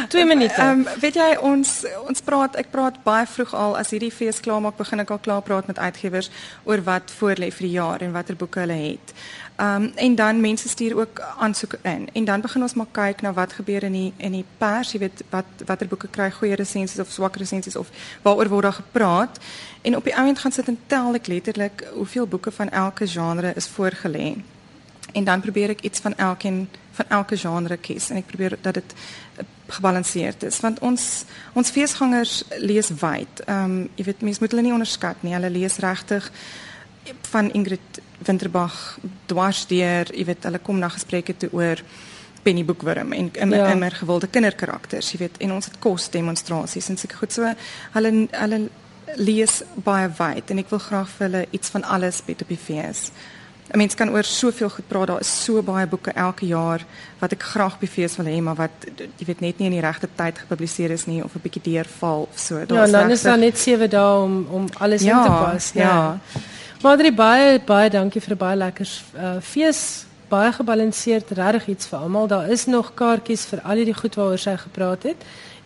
[0.08, 0.56] 2 minute.
[0.56, 1.74] Ehm um, weet jy ons
[2.06, 5.20] ons praat ek praat baie vroeg al as hierdie fees klaar maak begin ek al
[5.28, 6.32] klaar praat met uitgewers
[6.64, 9.14] oor wat voorlê vir die jaar en watter boeke hulle het.
[9.60, 13.20] Ehm um, en dan mense stuur ook aansoeke in en dan begin ons maar kyk
[13.20, 16.56] na wat gebeur in die in die pers, jy weet wat watter boeke kry goeie
[16.56, 17.90] resensies of swak resensies of
[18.22, 19.38] waaroor word daar gepraat.
[19.82, 23.52] En op die ouend gaan sit en tel ek letterlik hoeveel boeke van elke genre
[23.56, 24.36] is voorgelê.
[25.12, 28.74] En dan probeer ek iets van elkeen van elke genre kies en ek probeer dat
[28.74, 33.44] dit eh, gebalanseerd is want ons ons feesgangers lees wyd.
[33.44, 35.36] Ehm um, jy weet mense moet hulle nie onderskat nie.
[35.36, 36.32] Hulle lees regtig
[37.30, 41.80] van Ingrid Winterbach dwarsdeur, jy weet hulle kom na gesprekke toe oor
[42.42, 43.66] Penny Boekwurm en immer Ja.
[43.66, 43.72] ja.
[43.72, 47.54] immer gewilde kinderkarakters, jy weet en ons het kos demonstrasies en seker goed so
[47.92, 48.68] hulle hulle
[49.16, 52.56] lees baie wyd en ek wil graag vir hulle iets van alles bied op die
[52.56, 53.10] fees.
[53.72, 55.06] 'n Mens kan oor soveel goed praat.
[55.06, 56.80] Daar is so baie boeke elke jaar
[57.20, 58.70] wat ek graag die fees wil hê, maar wat
[59.18, 62.22] jy weet net nie in die regte tyd gepubliseer is nie of 'n bietjie deurval
[62.32, 62.58] of so.
[62.58, 65.72] ja, Daar's dan is daar net 7 dae om om alles Ja, in te pas.
[65.74, 65.84] nee.
[65.84, 66.20] ja.
[66.80, 70.06] Madri baie baie dankie vir 'n baie lekker uh, fees.
[70.30, 72.26] Baie gebalanseerd, regtig iets vir almal.
[72.26, 75.16] Daar is nog kaartjies vir al die goed waaroor sy gepraat het.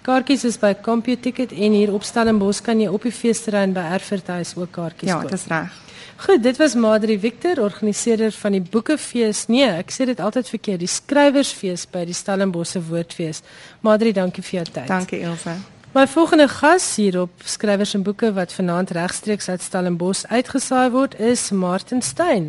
[0.03, 4.55] Kaartjies is by CompuTicket en hier op Stellenbosch kan jy op die feesterrein by Erfurthuis
[4.57, 5.31] ook kaartjies Ja, koop.
[5.31, 5.73] dit is reg.
[6.17, 9.47] Goed, dit was Madri Victor, organiseerder van die Boekefees.
[9.49, 13.43] Nee, ek sê dit altyd verkeerd, die Skrywersfees by die Stellenbosse Woordfees.
[13.81, 14.89] Madri, dankie vir jou tyd.
[14.89, 15.57] Dankie Elsje.
[15.95, 21.15] My volgende gas hier op Skrywers en Boeke wat vanaand regstreeks uit Stellenbosch uitgesaai word
[21.21, 22.49] is Martin Stein.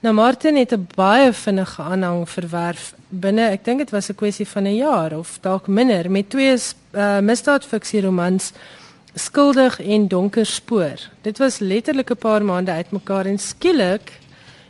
[0.00, 4.48] Nou Martin het 'n baie vinnige aanhang verwerf binne, ek dink dit was 'n kwessie
[4.48, 6.56] van 'n jaar of dalk minder met twee
[6.92, 8.52] uh, misdaadfiksie romans
[9.14, 10.98] Skuldig en Donker Spoor.
[11.22, 14.12] Dit was letterlik 'n paar maande uitmekaar en skielik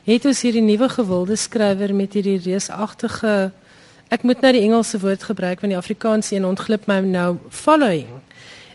[0.05, 3.51] het ons hierdie nuwe gewilde skrywer met hierdie reusagtige
[4.11, 8.09] ek moet nou die Engelse woord gebruik want die Afrikaanse een ontglip my nou following.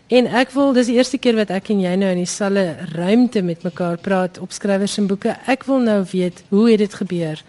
[0.06, 3.42] En ek wil dis die eerste keer wat ek en jy nou in dieselfde ruimte
[3.42, 5.34] met mekaar praat op skrywers en boeke.
[5.50, 7.42] Ek wil nou weet hoe het dit gebeur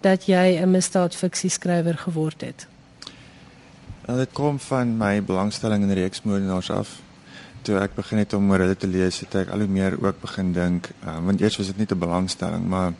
[0.00, 2.66] dat jy 'n misdaadfiksie skrywer geword het?
[4.06, 7.00] Nou dit kom van my belangstelling in reeksmoordenaars af.
[7.62, 10.20] Toe ek begin het om oor hulle te lees, het ek al hoe meer ook
[10.20, 12.92] begin dink, uh, want eers was dit net 'n belangstelling, maar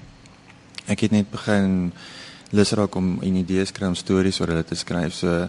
[0.87, 1.93] ek het net begin
[2.51, 5.15] lus raak om en idees kry om stories oor hulle te skryf.
[5.15, 5.49] So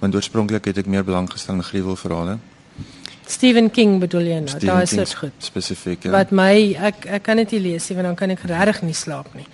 [0.00, 2.38] want oorspronklik het ek meer belang gestel in gruwelverhale.
[3.26, 4.52] Stephen King bedoel jy nou?
[4.52, 5.38] Stephen Daai is dit goed.
[5.42, 6.04] Spesifiek.
[6.06, 6.12] Ja.
[6.14, 8.94] Wat my ek ek kan dit nie lees nie want dan kan ek regtig nie
[8.94, 9.46] slaap nie.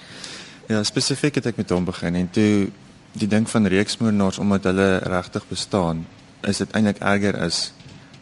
[0.68, 2.70] Ja, spesifiek het ek met hom begin en toe
[3.18, 6.06] die ding van reeksmoordenaars omdat hulle regtig bestaan,
[6.48, 7.72] is dit eintlik erger as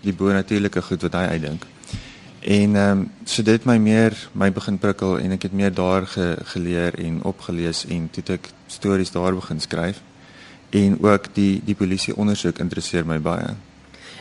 [0.02, 1.66] die bonatuurlike goed wat hy uitdink.
[2.40, 6.06] En ehm um, so dit my meer my begin prikkel en ek het meer daar
[6.06, 10.00] ge, geleer en opgelees en toe ek stories daar begin skryf.
[10.70, 13.52] En ook die die polisie ondersoek interesseer my baie.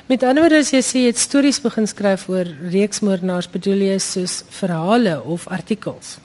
[0.10, 3.97] Met ander woorde as jy sê jy het stories begin skryf oor reeksmoordenaars, bedoel jy
[4.03, 6.17] soos verhale of artikels?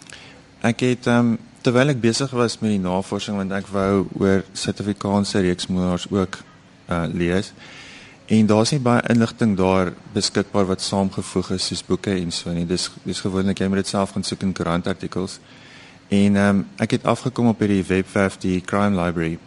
[0.65, 4.43] Ek het ehm um, terwyl ek besig was met die navorsing want ek wou oor
[4.53, 6.43] Suid-Afrikaanse reeksmoordenaars ook
[6.91, 7.53] uh lees.
[8.35, 12.67] En daar's nie baie inligting daar beskikbaar wat saamgevoeg is soos boeke en so nie.
[12.67, 15.39] Dis dis gewoonlik jy moet dit self gaan soek in koerantartikels.
[16.09, 19.39] En ehm um, ek het afgekom op hierdie webwerf die Crime Library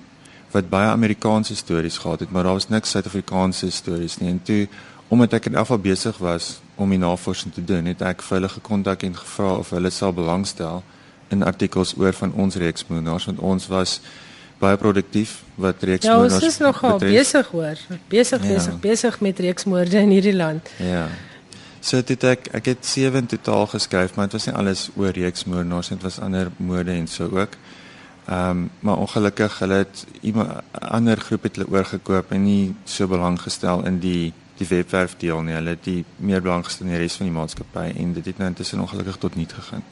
[0.54, 4.30] wat baie Amerikaanse stories gehad het, maar daar was niks Suid-Afrikaanse stories nie.
[4.30, 4.68] En toe
[5.08, 9.04] omdat ek in afval besig was om die navorsing te doen, het ek hulle gekontak
[9.04, 10.84] en gevra of hulle sal belangstel
[11.28, 14.00] in artikels oor van ons reeks moenaars want ons was
[14.60, 17.78] baie produktief wat Ja, reeksmoorders ons is nogal besig hoor.
[18.08, 18.54] Besig, Ja.
[18.54, 20.70] besig, besig met reeksmoorde in hierdie land.
[20.78, 21.08] Ja.
[21.80, 25.12] So dit ek ek het 7 in totaal geskryf, maar dit was nie alles oor
[25.12, 27.56] reeksmoordenaars dit was ander moorde en so ook.
[28.28, 33.08] Ehm um, maar ongelukkig hulle het iemand ander groep het hulle oorgekoop en nie so
[33.08, 35.54] belang gestel in die die webwerf deel nie.
[35.54, 38.38] Hulle het die meer belang gestel in die res van die maatskappy en dit het
[38.38, 39.84] nou intussen ongelukkig tot niet gegaan.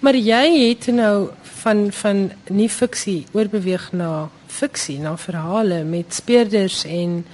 [0.00, 1.30] Maar jy het nou
[1.64, 7.24] van van nie fiksie oorbeweeg na fiksie, na verhale met speurders en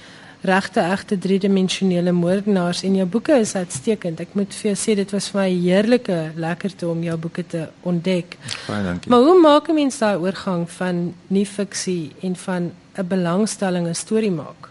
[0.41, 4.23] regte egte driedimensionele moordenaars en jou boeke is uitstekend.
[4.23, 7.67] Ek moet vir jou sê dit was vir my heerlike lekkerte om jou boeke te
[7.85, 8.37] ontdek.
[8.65, 9.11] Baie dankie.
[9.13, 13.95] Maar hoe maak 'n mens daai oorgang van nie fiksie en van 'n belangstelling 'n
[13.95, 14.69] storie maak?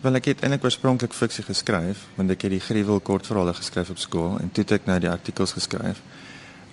[0.00, 3.98] Wel ek het eintlik oorspronklik fiksie geskryf, want ek het die gruwel kortverhale geskryf op
[3.98, 6.00] skool en toe het ek nou die artikels geskryf.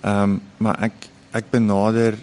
[0.00, 2.18] Ehm um, maar ek ek benader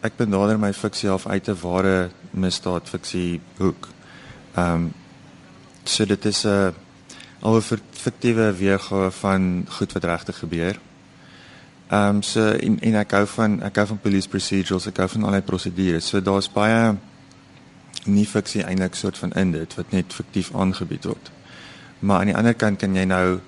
[0.00, 3.88] ek benader my fiksie af uit 'n ware misdaad fiksie hoek.
[4.54, 4.92] Ehm um,
[5.84, 6.74] so dit is 'n
[7.40, 10.78] al 'n fiktiewe weergawe van goed wat regtig gebeur.
[11.88, 15.08] Ehm um, so en en ek hou van ek hou van police procedurals, ek hou
[15.08, 16.08] van al die prosedures.
[16.08, 16.96] So daar's baie
[18.04, 21.30] nie fiksie eintlik soort van in dit wat net fiktief aangebied word.
[21.98, 23.40] Maar aan die ander kant kan jy nou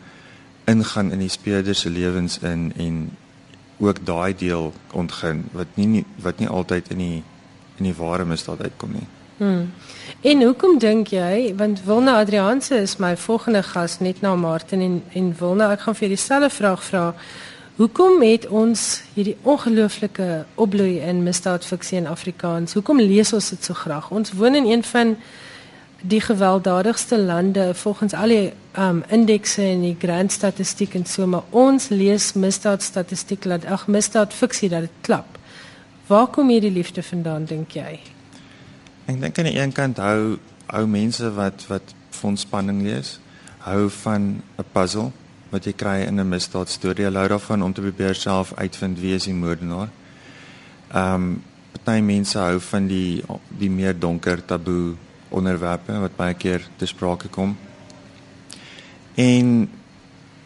[0.65, 3.11] ingaan in die speurders se lewens in en
[3.81, 7.23] ook daai deel ontgin wat nie, nie wat nie altyd in die
[7.81, 9.07] in die ware misdaad uitkom nie.
[9.41, 9.71] Hmm.
[10.21, 15.03] En hoekom dink jy want Wilna Adrianse is my volgende gas net na Martin en
[15.13, 17.05] en Wilna ek gaan vir jou dieselfde vraag vra.
[17.81, 22.77] Hoekom het ons hierdie ongelooflike opbloei in misdaadfiksie in Afrikaans?
[22.77, 24.11] Hoekom lees ons dit so graag?
[24.11, 25.17] Ons woon in een van
[26.01, 31.43] die gewelddadigste lande volgens al die um indekse en die grand statistiek en so, maar
[31.51, 35.39] ons lees misdaadstatistiek laat ag misdaadfiksie dat dit klap.
[36.07, 38.01] Waar kom hierdie liefde vandaan dink jy?
[39.07, 40.39] Ek dink aan die een kant hou
[40.71, 43.19] hou mense wat wat vir ontspanning lees,
[43.67, 45.11] hou van 'n puzzle
[45.51, 47.05] wat jy kry in 'n misdaadstorie.
[47.05, 49.89] Hulle hou daarvan om te probeer self uitvind wie is die moordenaar.
[50.95, 51.43] Ehm um,
[51.73, 53.23] party mense hou van die
[53.59, 54.97] die meer donker taboe
[55.31, 57.57] onderwerpe wat baie keer te sprake kom.
[59.15, 59.71] En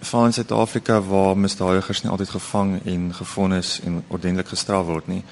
[0.01, 5.23] van Suid-Afrika waar misdadigers nie altyd gevang en gefonnis en ordentlik gestraf word nie,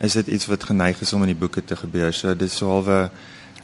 [0.00, 2.12] is dit iets wat geneig is om in die boeke te gebeur.
[2.12, 3.10] So dis so halwe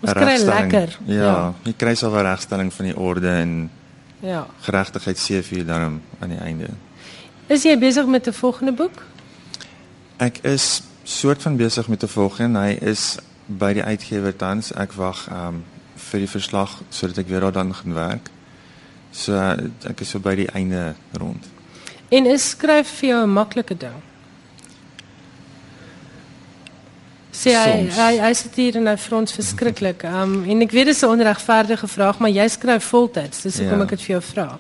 [0.01, 0.99] lekker.
[1.05, 3.71] Ja, ja, jy kry so 'n regstelling van die orde en
[4.21, 4.47] Ja.
[4.61, 6.69] geregtigheid CV daarom aan die einde.
[7.47, 9.03] Is jy besig met 'n volgende boek?
[10.17, 12.59] Ek is soort van besig met 'n volgende.
[12.59, 13.17] Hy is
[13.59, 14.73] by die uitgewer tans.
[14.73, 15.65] Ek wag um
[16.11, 18.31] vir die verslag sodat ek weer daar dan gaan werk.
[19.13, 19.35] So
[19.89, 21.45] ek is so by die einde rond.
[22.11, 23.99] En is skryf vir jou 'n maklike ding?
[27.33, 30.03] Sê hy hy hy sit hier en hy frons verskriklik.
[30.05, 33.43] Um en ek weet dit is 'n onregverdige vraag, maar jy skryf voltyds.
[33.43, 33.85] Dis hoekom Ja.
[33.85, 34.59] ek dit vir jou vra.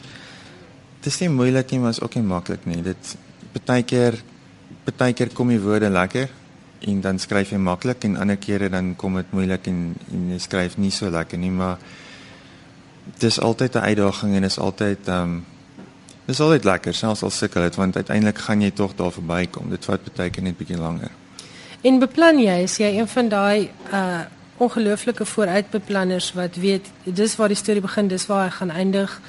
[1.00, 2.82] Dit is nie moeilik nie, maar is ook nie maklik nie.
[2.82, 3.16] Dit
[3.52, 4.14] partykeer
[4.84, 6.28] partykeer kom die woorde lekker
[6.80, 10.38] en dan skryf jy maklik en ander kere dan kom dit moeilik en en jy
[10.38, 11.78] skryf nie so lekker nie, maar
[13.18, 15.44] dis altyd 'n uitdaging en is altyd ehm um,
[16.26, 19.70] dis altyd lekker selfs al sukkel dit want uiteindelik gaan jy tog daar verbykom.
[19.70, 21.10] Dit vat partykeer net bietjie langer.
[21.80, 24.20] En beplan jy, is jy een van daai uh
[24.60, 29.20] ongelooflike vooruitbeplanners wat weet dis waar die storie begin, dis waar hy gaan eindig.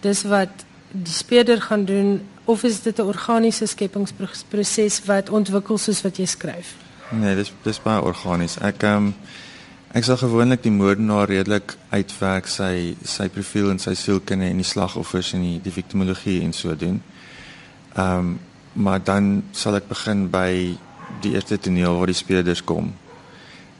[0.00, 6.02] Dis wat die speurder gaan doen of is dit 'n organiese skepingsproses wat ontwikkel soos
[6.02, 6.85] wat jy skryf?
[7.10, 8.56] Nee, dis dis baie organies.
[8.66, 9.12] Ek ehm um,
[9.96, 14.66] ek sal gewoonlik die moordenaar redelik uitwerk sy sy profiel en sy sielkunde en die
[14.66, 16.98] slagoffers en die, die victimologie en so doen.
[17.94, 18.36] Ehm um,
[18.76, 20.76] maar dan sal ek begin by
[21.24, 22.90] die eerste toneel waar die speurders kom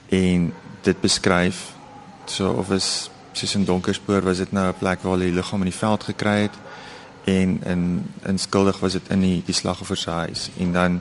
[0.09, 0.47] en
[0.87, 1.75] dit beskryf.
[2.25, 5.67] So of is soos in Donkerspoor was dit nou 'n plek waar hulle die liggaam
[5.67, 6.57] in die veld gekry het
[7.25, 7.83] en in
[8.25, 11.01] in skuldig was dit in die die slagoffer se huis en dan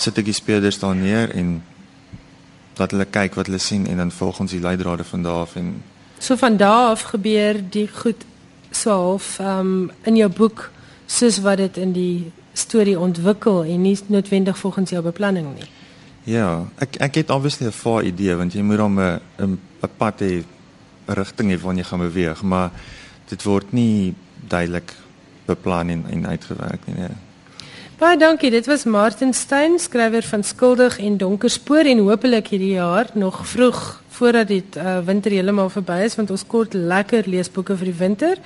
[0.00, 1.60] sit ek die speurders daar neer en
[2.78, 5.56] dat hulle kyk wat hulle sien en dan volg ons die leidrade van daar af
[5.60, 5.74] en
[6.20, 8.24] So van daar af gebeur die goed
[8.70, 10.70] so half um in jou boek
[11.06, 15.68] soos wat dit in die storie ontwikkel en nie noodwendig volgens jou beplanning nie.
[16.24, 19.90] ja, ek ek het obviously 'n vaar idee want jy moet dan 'n 'n 'n
[19.96, 20.44] pad hê
[21.08, 22.70] 'n rigting hê waarna jy gaan beweeg, maar
[23.28, 24.14] dit word nie
[24.48, 24.94] duidelik
[25.46, 26.96] beplan en, en uitgewerk nie.
[26.96, 27.16] Nee.
[28.00, 28.48] Baie dankie.
[28.50, 33.42] Dit was Martin Stein, skrywer van Skuldig en Donker Spoor en hopelik hierdie jaar nog
[33.46, 37.98] vroeg voordat dit uh, winter heeltemal verby is want ons kort lekker leesboeke vir die
[37.98, 38.40] winter.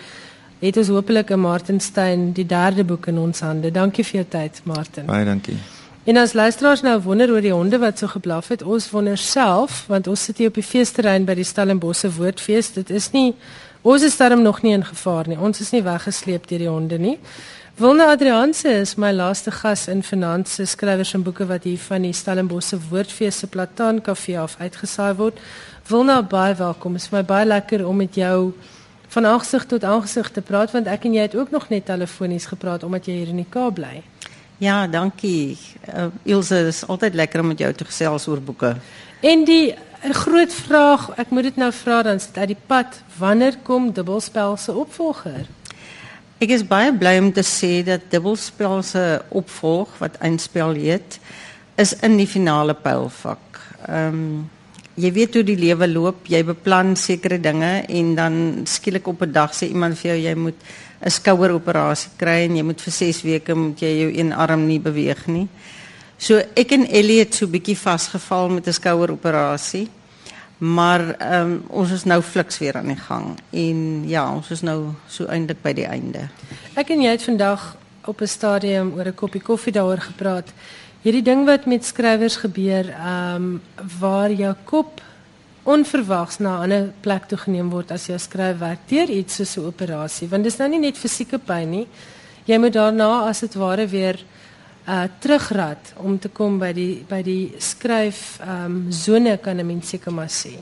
[0.58, 3.70] Het ons hopelik 'n Martin Stein die derde boek in ons hande.
[3.70, 5.06] Dankie vir jou tyd, Martin.
[5.06, 5.56] Baie dankie.
[6.04, 9.84] En as luisteraars nou wonder oor die honde wat so geblaf het, ons wonder self
[9.86, 12.72] want ons sit hier op die feesterrein by die Stellenbosse Woordfees.
[12.72, 13.34] Dit is nie
[13.82, 15.38] ons is darm nog nie in gevaar nie.
[15.38, 17.18] Ons is nie weggesleep deur die honde nie.
[17.76, 22.12] Wilna Adrianse is my laaste gas in Finanse skrywers en boeke wat hier van die
[22.14, 25.40] Stellenbosse Woordfees se Plataan Kafee af uitgesaai word.
[25.88, 26.94] Wilna baie welkom.
[26.94, 28.52] Dit is vir my baie lekker om met jou
[29.16, 32.46] van aangesig tot aangesig te praat want ek en jy het ook nog net telefonies
[32.52, 34.04] gepraat omdat jy hier in die Kaap bly.
[34.62, 35.58] Ja, dankie.
[35.88, 38.76] Uh, Ilse, het is altijd lekker om met jou te gesels oor boeke.
[39.18, 39.74] En die
[40.14, 44.54] groot vraag, ek moet dit nou vra dan sit uit die pad, wanneer kom Dubbelspel
[44.62, 45.50] se opvolger?
[46.44, 51.16] Ek is baie bly om te sê dat Dubbelspel se opvolg wat eindspel heet,
[51.80, 53.62] is in die finale pylvak.
[53.86, 54.26] Ehm um,
[55.00, 58.34] jy weet hoe die lewe loop, jy beplan sekere dinge en dan
[58.68, 60.60] skielik op 'n dag sê iemand vir jou jy moet
[61.00, 64.78] 'n skoueroperasie kry en jy moet vir 6 weke moet jy jou een arm nie
[64.78, 65.48] beweeg nie.
[66.18, 69.88] So ek en Ellie het so bietjie vasgeval met 'n skoueroperasie.
[70.58, 74.62] Maar ehm um, ons is nou fliks weer aan die gang en ja, ons is
[74.62, 76.28] nou so eintlik by die einde.
[76.74, 80.52] Ek en jy het vandag op 'n stadium oor 'n koppie koffie daaroor gepraat.
[81.02, 83.60] Hierdie ding wat met skrywers gebeur, ehm um,
[84.00, 85.00] waar jou kop
[85.64, 89.56] onverwags na 'n ander plek toe geneem word as jy skryf werk deur iets soos
[89.56, 91.86] 'n operasie want dis nou nie net fisieke pyn nie
[92.44, 94.16] jy moet daarna as dit ware weer
[94.88, 99.66] uh terugrad om te kom by die by die skryf ehm um, sone kan 'n
[99.66, 100.60] mens seker maar sê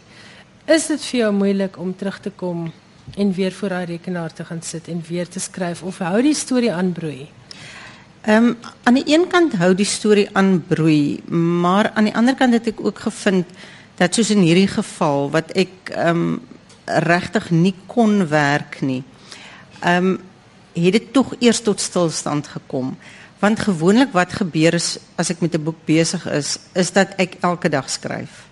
[0.66, 2.72] is dit vir jou moeilik om terug te kom
[3.16, 6.34] en weer voor daai rekenaar te gaan sit en weer te skryf of hou die
[6.34, 7.28] storie aanbroei
[8.22, 12.52] Ehm um, aan die een kant hou die storie aanbroei maar aan die ander kant
[12.54, 13.46] het ek ook gevind
[13.98, 16.40] dat soos in hierdie geval wat ek ehm um,
[16.86, 19.02] regtig nie kon werk nie.
[19.80, 20.20] Ehm um,
[20.72, 22.96] het dit tog eers tot stilstand gekom.
[23.42, 27.42] Want gewoonlik wat gebeur is as ek met 'n boek besig is, is dat ek
[27.42, 28.46] elke dag skryf.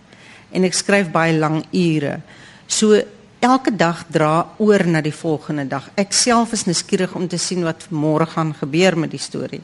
[0.50, 2.20] En ek skryf baie lang ure.
[2.66, 2.98] So
[3.38, 5.90] elke dag dra oor na die volgende dag.
[5.94, 9.62] Ek self is nuuskierig om te sien wat môre gaan gebeur met die storie.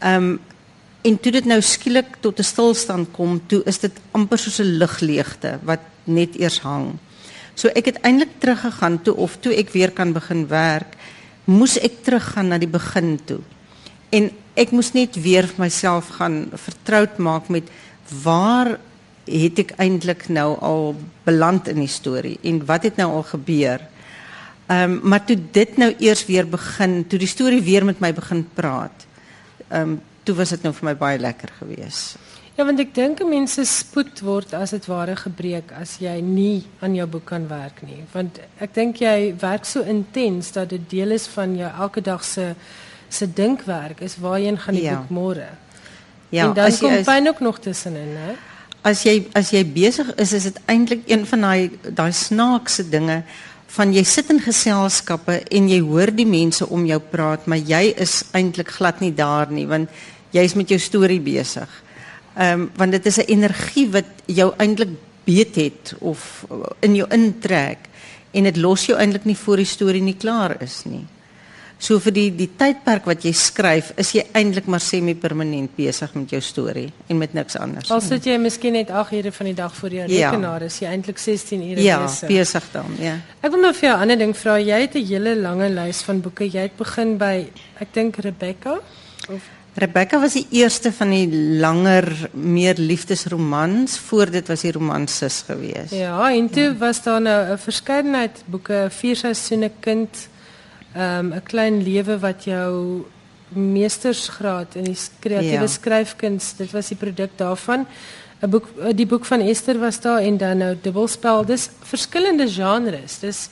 [0.00, 0.40] Ehm um,
[1.02, 4.78] En toe dit nou skielik tot 'n stilstand kom, toe is dit amper soos 'n
[4.78, 6.98] ligleegte wat net eers hang.
[7.54, 10.94] So ek het eintlik teruggegaan toe of toe ek weer kan begin werk,
[11.44, 13.40] moes ek teruggaan na die begin toe.
[14.12, 14.28] En
[14.60, 17.70] ek moes net weer vir myself gaan vertroud maak met
[18.22, 18.76] waar
[19.24, 20.92] het ek eintlik nou al
[21.24, 23.80] beland in die storie en wat het nou al gebeur?
[24.68, 28.12] Ehm um, maar toe dit nou eers weer begin, toe die storie weer met my
[28.12, 29.06] begin praat.
[29.68, 32.18] Ehm um, toe was dit nou vir my baie lekker geweest.
[32.52, 36.94] Ja, want ek dink mense spoed word as dit ware gebreek as jy nie aan
[36.94, 38.02] jou boek kan werk nie.
[38.12, 42.24] Want ek dink jy werk so intens dat dit deel is van jou elke dag
[42.24, 42.52] se
[43.12, 44.96] se dinkwerk is waarheen gaan die ja.
[44.96, 45.50] boek môre.
[46.32, 48.34] Ja, en dan kom pyn ook nog tussenin, hè?
[48.82, 53.22] As jy as jy besig is, is dit eintlik een van daai daai snaakse dinge
[53.72, 57.92] van jy sit in geselskappe en jy hoor die mense om jou praat, maar jy
[58.00, 59.92] is eintlik glad nie daar nie want
[60.32, 61.68] jy's met jou storie besig.
[62.34, 66.46] Ehm um, want dit is 'n energie wat jou eintlik beet het of
[66.80, 67.88] in jou intrek
[68.32, 71.06] en dit los jou eintlik nie voor die storie nie klaar is nie.
[71.82, 76.30] So vir die die tydperk wat jy skryf, is jy eintlik maar semi-permanent besig met
[76.30, 77.90] jou storie en met niks anders.
[77.90, 80.30] Al sit jy miskien net 8 ure van die dag voor jou ja.
[80.30, 82.30] rekenaar, is jy eintlik 16 ure ja, besig.
[82.30, 83.16] Ja, besig dan, ja.
[83.40, 84.58] Ek wil nou vir jou 'n ander ding vra.
[84.62, 86.46] Jy het 'n hele lange lys van boeke.
[86.46, 88.78] Jy het begin by ek dink Rebecca
[89.28, 89.42] of
[89.74, 91.28] Rebecca was die eerste van die
[91.60, 95.94] langer meer liefdesromans voor dit was die romanses geweest.
[95.96, 96.76] Ja, en toe ja.
[96.76, 100.28] was daar nou 'n verskeidenheid boeke, vier seisoene kind,
[100.94, 103.04] ehm um, 'n klein lewe wat jou
[103.48, 105.66] meestersgraad in die kreatiewe ja.
[105.66, 107.86] skryfkuns, dit was die produk daarvan.
[108.42, 108.66] 'n Boek
[108.96, 111.44] die boek van Esther was daar en dan nou dubbelspel.
[111.44, 113.18] Dis verskillende genres.
[113.18, 113.48] Dis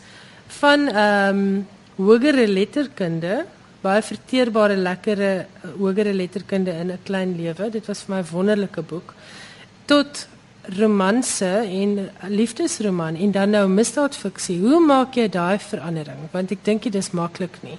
[0.47, 1.67] van ehm um,
[1.97, 3.45] hogere letterkunde
[3.81, 7.71] baie verteerbare lekkere eh, hogere letterkunde in 'n klein lewe.
[7.71, 9.15] Dit was vir my 'n wonderlike boek.
[9.85, 10.29] Tot
[10.79, 14.59] romanse en liefdesroman en dan nou misdaadfiksie.
[14.61, 16.29] Hoe maak jy daai verandering?
[16.33, 17.79] Want ek dink dit is maklik nie.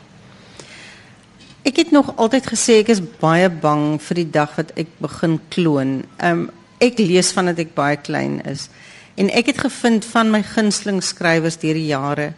[1.64, 5.40] Ek het nog altyd gesê ek is baie bang vir die dag wat ek begin
[5.54, 6.02] kloon.
[6.18, 6.50] Um
[6.82, 8.70] ek lees vandat ek baie klein is.
[9.16, 12.32] En ek het gevind van my gunsteling skrywers deur die jare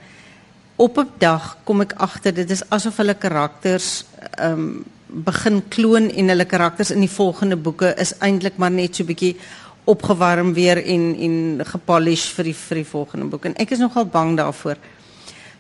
[0.76, 4.06] op 'n dag kom ek agter dit is asof hulle karakters
[4.42, 9.04] um, begin kloon en hulle karakters in die volgende boeke is eintlik maar net so
[9.04, 9.38] bietjie
[9.86, 14.06] opgewarm weer en en gepolish vir die vir die volgende boek en ek is nogal
[14.06, 14.78] bang daarvoor.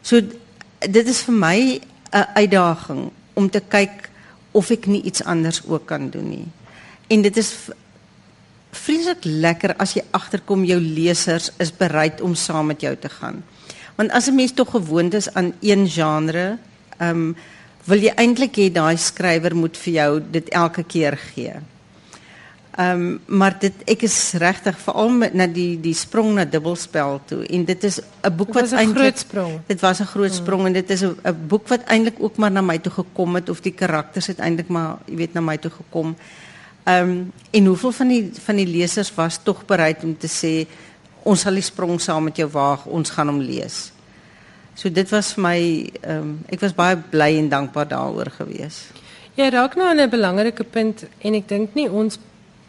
[0.02, 0.22] So
[0.80, 1.82] dit is vir my
[2.14, 4.10] 'n uitdaging om te kyk
[4.52, 6.48] of ek nie iets anders ook kan doen nie.
[7.14, 7.52] en dit is
[8.74, 13.44] vreeslik lekker as jy agterkom jou lesers is bereid om saam met jou te gaan.
[13.98, 16.58] Want as 'n mens tog gewoond is aan een genre,
[16.98, 17.36] ehm um,
[17.86, 21.54] wil jy eintlik hê daai skrywer moet vir jou dit elke keer gee.
[22.74, 27.20] Ehm um, maar dit ek is regtig veral met na die die sprong na dubbelspel
[27.30, 29.20] toe en dit is 'n boek wat eintlik
[29.68, 30.68] dit was 'n groot sprong hmm.
[30.68, 33.62] en dit is 'n boek wat eintlik ook maar na my toe gekom het of
[33.62, 36.16] die karakters het eintlik maar jy weet na my toe gekom.
[36.84, 40.68] Ehm um, en hoeveel van die van die lesers was tog bereid om te sê
[41.24, 43.92] ons sal die sprong saam met jou waag, ons gaan hom lees.
[44.74, 48.88] So dit was vir my ehm um, ek was baie bly en dankbaar daaroor gewees.
[49.36, 52.20] Jy raak nou aan 'n belangrike punt en ek dink nie ons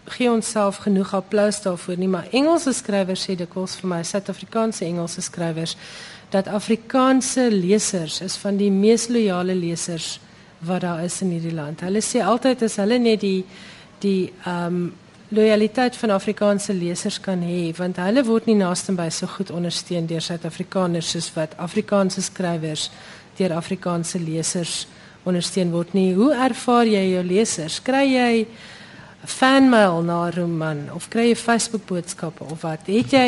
[0.05, 5.25] gee onsself genoeg applous daarvoor nie, maar Engelse skrywers sê dikwels vir my, Suid-Afrikaanse Engelse
[5.25, 5.77] skrywers,
[6.31, 10.19] dat Afrikaanse lesers is van die mees loyale lesers
[10.65, 11.85] wat daar is in hierdie land.
[11.85, 13.41] Hulle sê altyd as hulle net die
[14.05, 14.93] die ehm um,
[15.35, 20.07] loyaliteit van Afrikaanse lesers kan hê, want hulle word nie naaste by so goed ondersteun
[20.07, 22.91] deur Suid-Afrikaners soos wat Afrikaanse skrywers
[23.39, 24.85] deur Afrikaanse lesers
[25.25, 26.13] ondersteun word nie.
[26.15, 27.81] Hoe ervaar jy jou lesers?
[27.83, 28.45] Kry jy
[29.27, 32.87] fanmail na roman of kry jy Facebook boodskappe of wat?
[32.87, 33.27] Het jy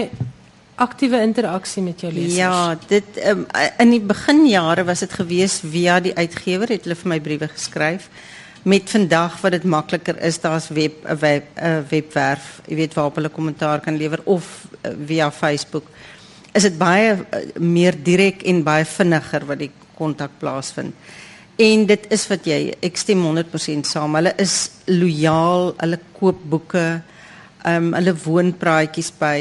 [0.76, 2.36] aktiewe interaksie met jou lesers?
[2.36, 3.44] Ja, dit um,
[3.82, 8.10] in die beginjare was dit gewees via die uitgewer het hulle vir my briewe geskryf.
[8.66, 11.44] Met vandag wat dit makliker is, daar's web 'n web,
[11.88, 15.86] webwerf, jy weet waarop hulle kommentaar kan lewer of uh, via Facebook.
[16.52, 17.24] Is dit baie
[17.58, 20.94] meer direk en baie vinniger wat die kontak plaasvind.
[21.56, 24.16] En dit is wat jy, ek stem 100% saam.
[24.18, 24.56] Hulle is
[24.90, 26.86] lojaal, hulle koop boeke.
[27.66, 29.38] Ehm um, hulle woon praatjies by.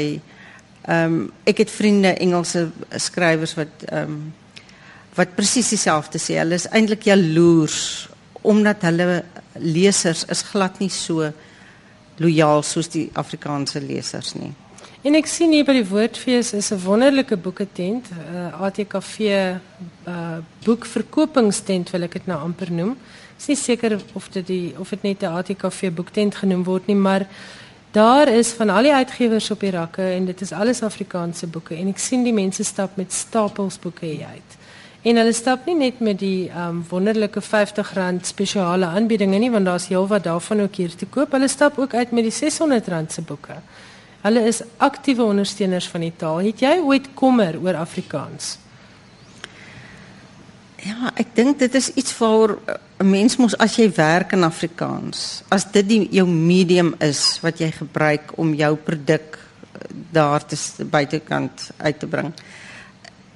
[0.86, 4.18] Ehm um, ek het vriende Engelse skrywers wat ehm um,
[5.16, 6.38] wat presies dieselfde sê.
[6.40, 8.08] Hulle is eintlik jaloers
[8.46, 9.24] omdat hulle
[9.58, 11.30] lesers is glad nie so
[12.22, 14.52] lojaal soos die Afrikaanse lesers nie.
[15.06, 19.18] En ek sien hier by die Woordfees is 'n wonderlike boeketent, 'n uh, eh, ATKV
[20.08, 22.90] uh boekverkopingstent wil ek dit nou amper noem.
[23.36, 26.86] Ek is nie seker of dit die of dit net 'n ATKV boektent genoem word
[26.86, 27.26] nie, maar
[27.92, 31.74] daar is van al die uitgewers op die rakke en dit is alles Afrikaanse boeke
[31.76, 34.50] en ek sien die mense stap met stapels boeke hier uit.
[35.02, 39.86] En hulle stap nie net met die um wonderlike R50 spesiale aanbiedinge nie, want daar's
[39.86, 41.32] heelwat daarvan ook hier te koop.
[41.32, 43.62] Hulle stap ook uit met die R600 se boeke.
[44.22, 46.38] Hulle is aktiewe ondersteuners van die taal.
[46.46, 48.56] Het jy ooit kommer oor Afrikaans?
[50.86, 52.58] Ja, ek dink dit is iets vir
[53.00, 57.58] 'n mens mos as jy werk in Afrikaans, as dit die, jou medium is wat
[57.58, 59.80] jy gebruik om jou produk eh,
[60.12, 62.32] daar te buitekant uit te bring.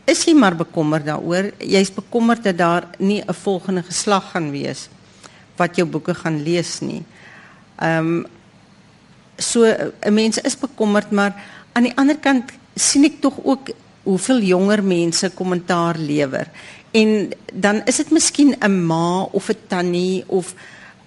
[0.06, 1.52] Is jy maar bekommerd daaroor?
[1.58, 4.88] Jy's bekommerd dat daar nie 'n volgende geslag gaan wees
[5.56, 7.04] wat jou boeke gaan lees nie.
[7.78, 8.26] Ehm um,
[9.40, 11.34] so 'n mens is bekommerd, maar
[11.72, 13.70] aan die ander kant sien ek tog ook
[14.02, 16.46] hoeveel jonger mense kommentaar lewer.
[16.90, 20.54] En dan is dit miskien 'n ma of 'n tannie of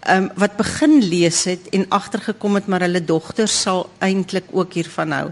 [0.09, 5.11] um, wat begin lees het en agtergekom het maar hulle dogter sal eintlik ook hiervan
[5.11, 5.31] hou.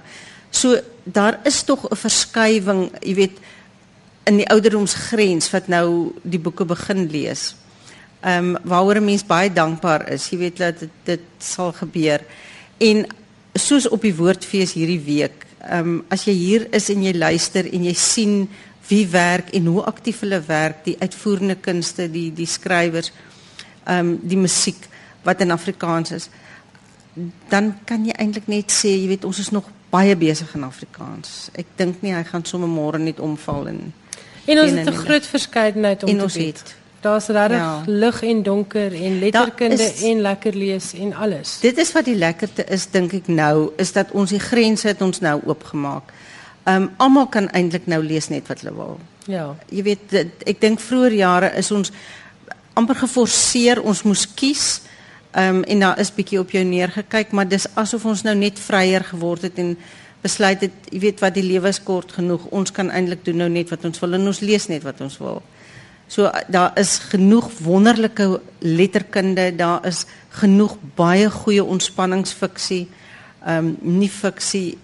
[0.50, 3.38] So daar is tog 'n verskywing, jy weet,
[4.24, 7.56] in die ouderdomsgrens wat nou die boeke begin lees.
[8.22, 10.30] Ehm um, waaroor 'n mens baie dankbaar is.
[10.30, 12.22] Jy weet dat dit, dit sal gebeur.
[12.82, 13.06] En
[13.54, 17.68] soos op die woordfees hierdie week, ehm um, as jy hier is en jy luister
[17.70, 18.48] en jy sien
[18.90, 23.12] wie werk en hoe aktief hulle werk, die uitvoerende kunste, die die skrywers,
[23.86, 24.88] ehm um, die musiek
[25.24, 26.30] wat in Afrikaans is,
[27.50, 31.52] dan kan jy eintlik net sê, jy weet, ons is nog baie besig in Afrikaans.
[31.54, 33.82] Ek dink nie hy gaan sommer môre net omval en
[34.50, 36.58] En ons het 'n groot verskeidenheid om en te ons bied.
[36.58, 37.84] het Daar's regtig Ja.
[37.86, 41.60] lig en donker en letterkunde is- en lekker lees en alles.
[41.62, 45.02] Dit is wat die lekkerte is dink ek nou, is dat ons die grense het
[45.02, 46.04] ons nou oopgemaak.
[46.64, 49.00] Ehm um, almal kan eintlik nou lees net wat hulle wil.
[49.26, 49.56] Ja.
[49.70, 51.92] Jy weet dit, ek dink vroeër jare is ons
[52.74, 54.82] amper geforseer ons moes kies.
[55.32, 58.60] Ehm um, en daar is bietjie op jou neergekyk, maar dis asof ons nou net
[58.60, 59.78] vryer geword het en
[60.22, 62.46] besluit het, jy weet wat die lewe is kort genoeg.
[62.52, 65.18] Ons kan eintlik doen nou net wat ons wil en ons lees net wat ons
[65.18, 65.42] wil.
[66.12, 72.90] So daar is genoeg wonderlike letterkunde, daar is genoeg baie goeie ontspanningsfiksie.
[73.46, 74.78] Ehm um, nie fiksie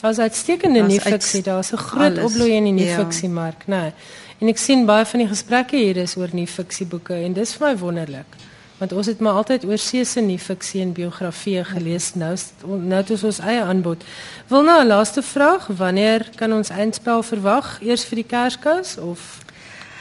[0.00, 2.96] Daar's uitstekende uit- fiksie, daar's 'n groot opbloei in die nuwe ja.
[2.96, 3.76] fiksiemark, né?
[3.80, 3.92] Nee.
[4.38, 7.68] En ek sien baie van die gesprekke hier is oor nuwe fiksieboeke en dis vir
[7.68, 8.36] my wonderlik.
[8.78, 12.14] Want ons het maar altyd oor see se nuwe fiksie en biografieë gelees.
[12.14, 14.04] Nou nou het ons ons eie aanbod.
[14.48, 17.78] Wil nou 'n laaste vraag, wanneer kan ons eindspel verwag?
[17.80, 19.43] Eers vir die Kerskas of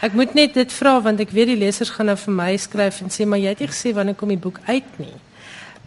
[0.04, 3.00] Ek moet net dit vra want ek weet die lesers gaan nou vir my skryf
[3.06, 5.14] en sê maar jy het nie gesê wanneer kom die boek uit nie.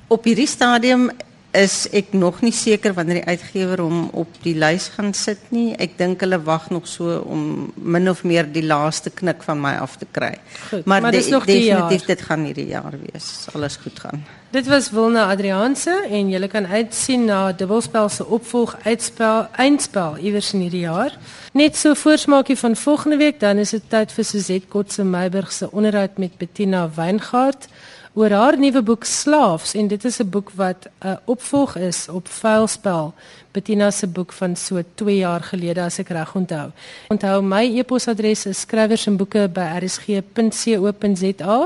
[0.09, 1.11] Op hierdie stadium
[1.57, 5.71] is ek nog nie seker wanneer die uitgewer hom op die lys gaan sit nie.
[5.81, 9.77] Ek dink hulle wag nog so om min of meer die laaste knik van my
[9.81, 10.35] af te kry.
[10.71, 12.17] Goed, maar maar de, dis nog die definitief jaar.
[12.17, 13.31] dit gaan hierdie jaar wees.
[13.55, 14.25] Alles goed gaan.
[14.57, 20.55] Dit was Wilna Adrianse en jy kan uitsien na dubbelspel se opvolg uitspel eindspel iewers
[20.57, 21.13] in hierdie jaar.
[21.53, 25.69] Net so voorsmaakie van volgende week dan is dit tyd vir Suzette Kotse Meiburg se
[25.69, 27.69] onderhoud met Bettina Weingart
[28.17, 32.29] oor haar nuwe boek Slaafs en dit is 'n boek wat 'n opvolg is op
[32.29, 33.13] Vuilspel.
[33.53, 36.71] Bettina se boek van so 2 jaar gelede as ek reg onthou.
[37.09, 41.59] Onthou my e-posadres is skrywers en boeke by rsg.co.za.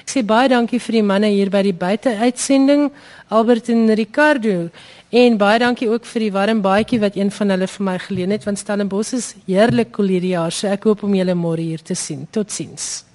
[0.00, 2.90] Ek sê baie dankie vir die manne hier by die buiteuitsending,
[3.28, 4.68] Albert en Ricardo.
[5.10, 8.30] En baie dankie ook vir die warm baadjie wat een van hulle vir my geleen
[8.30, 10.52] het want Stellenbosch is heerlik koel hierdie jaar.
[10.52, 12.26] So ek hoop om julle môre hier te sien.
[12.30, 13.13] Totsiens.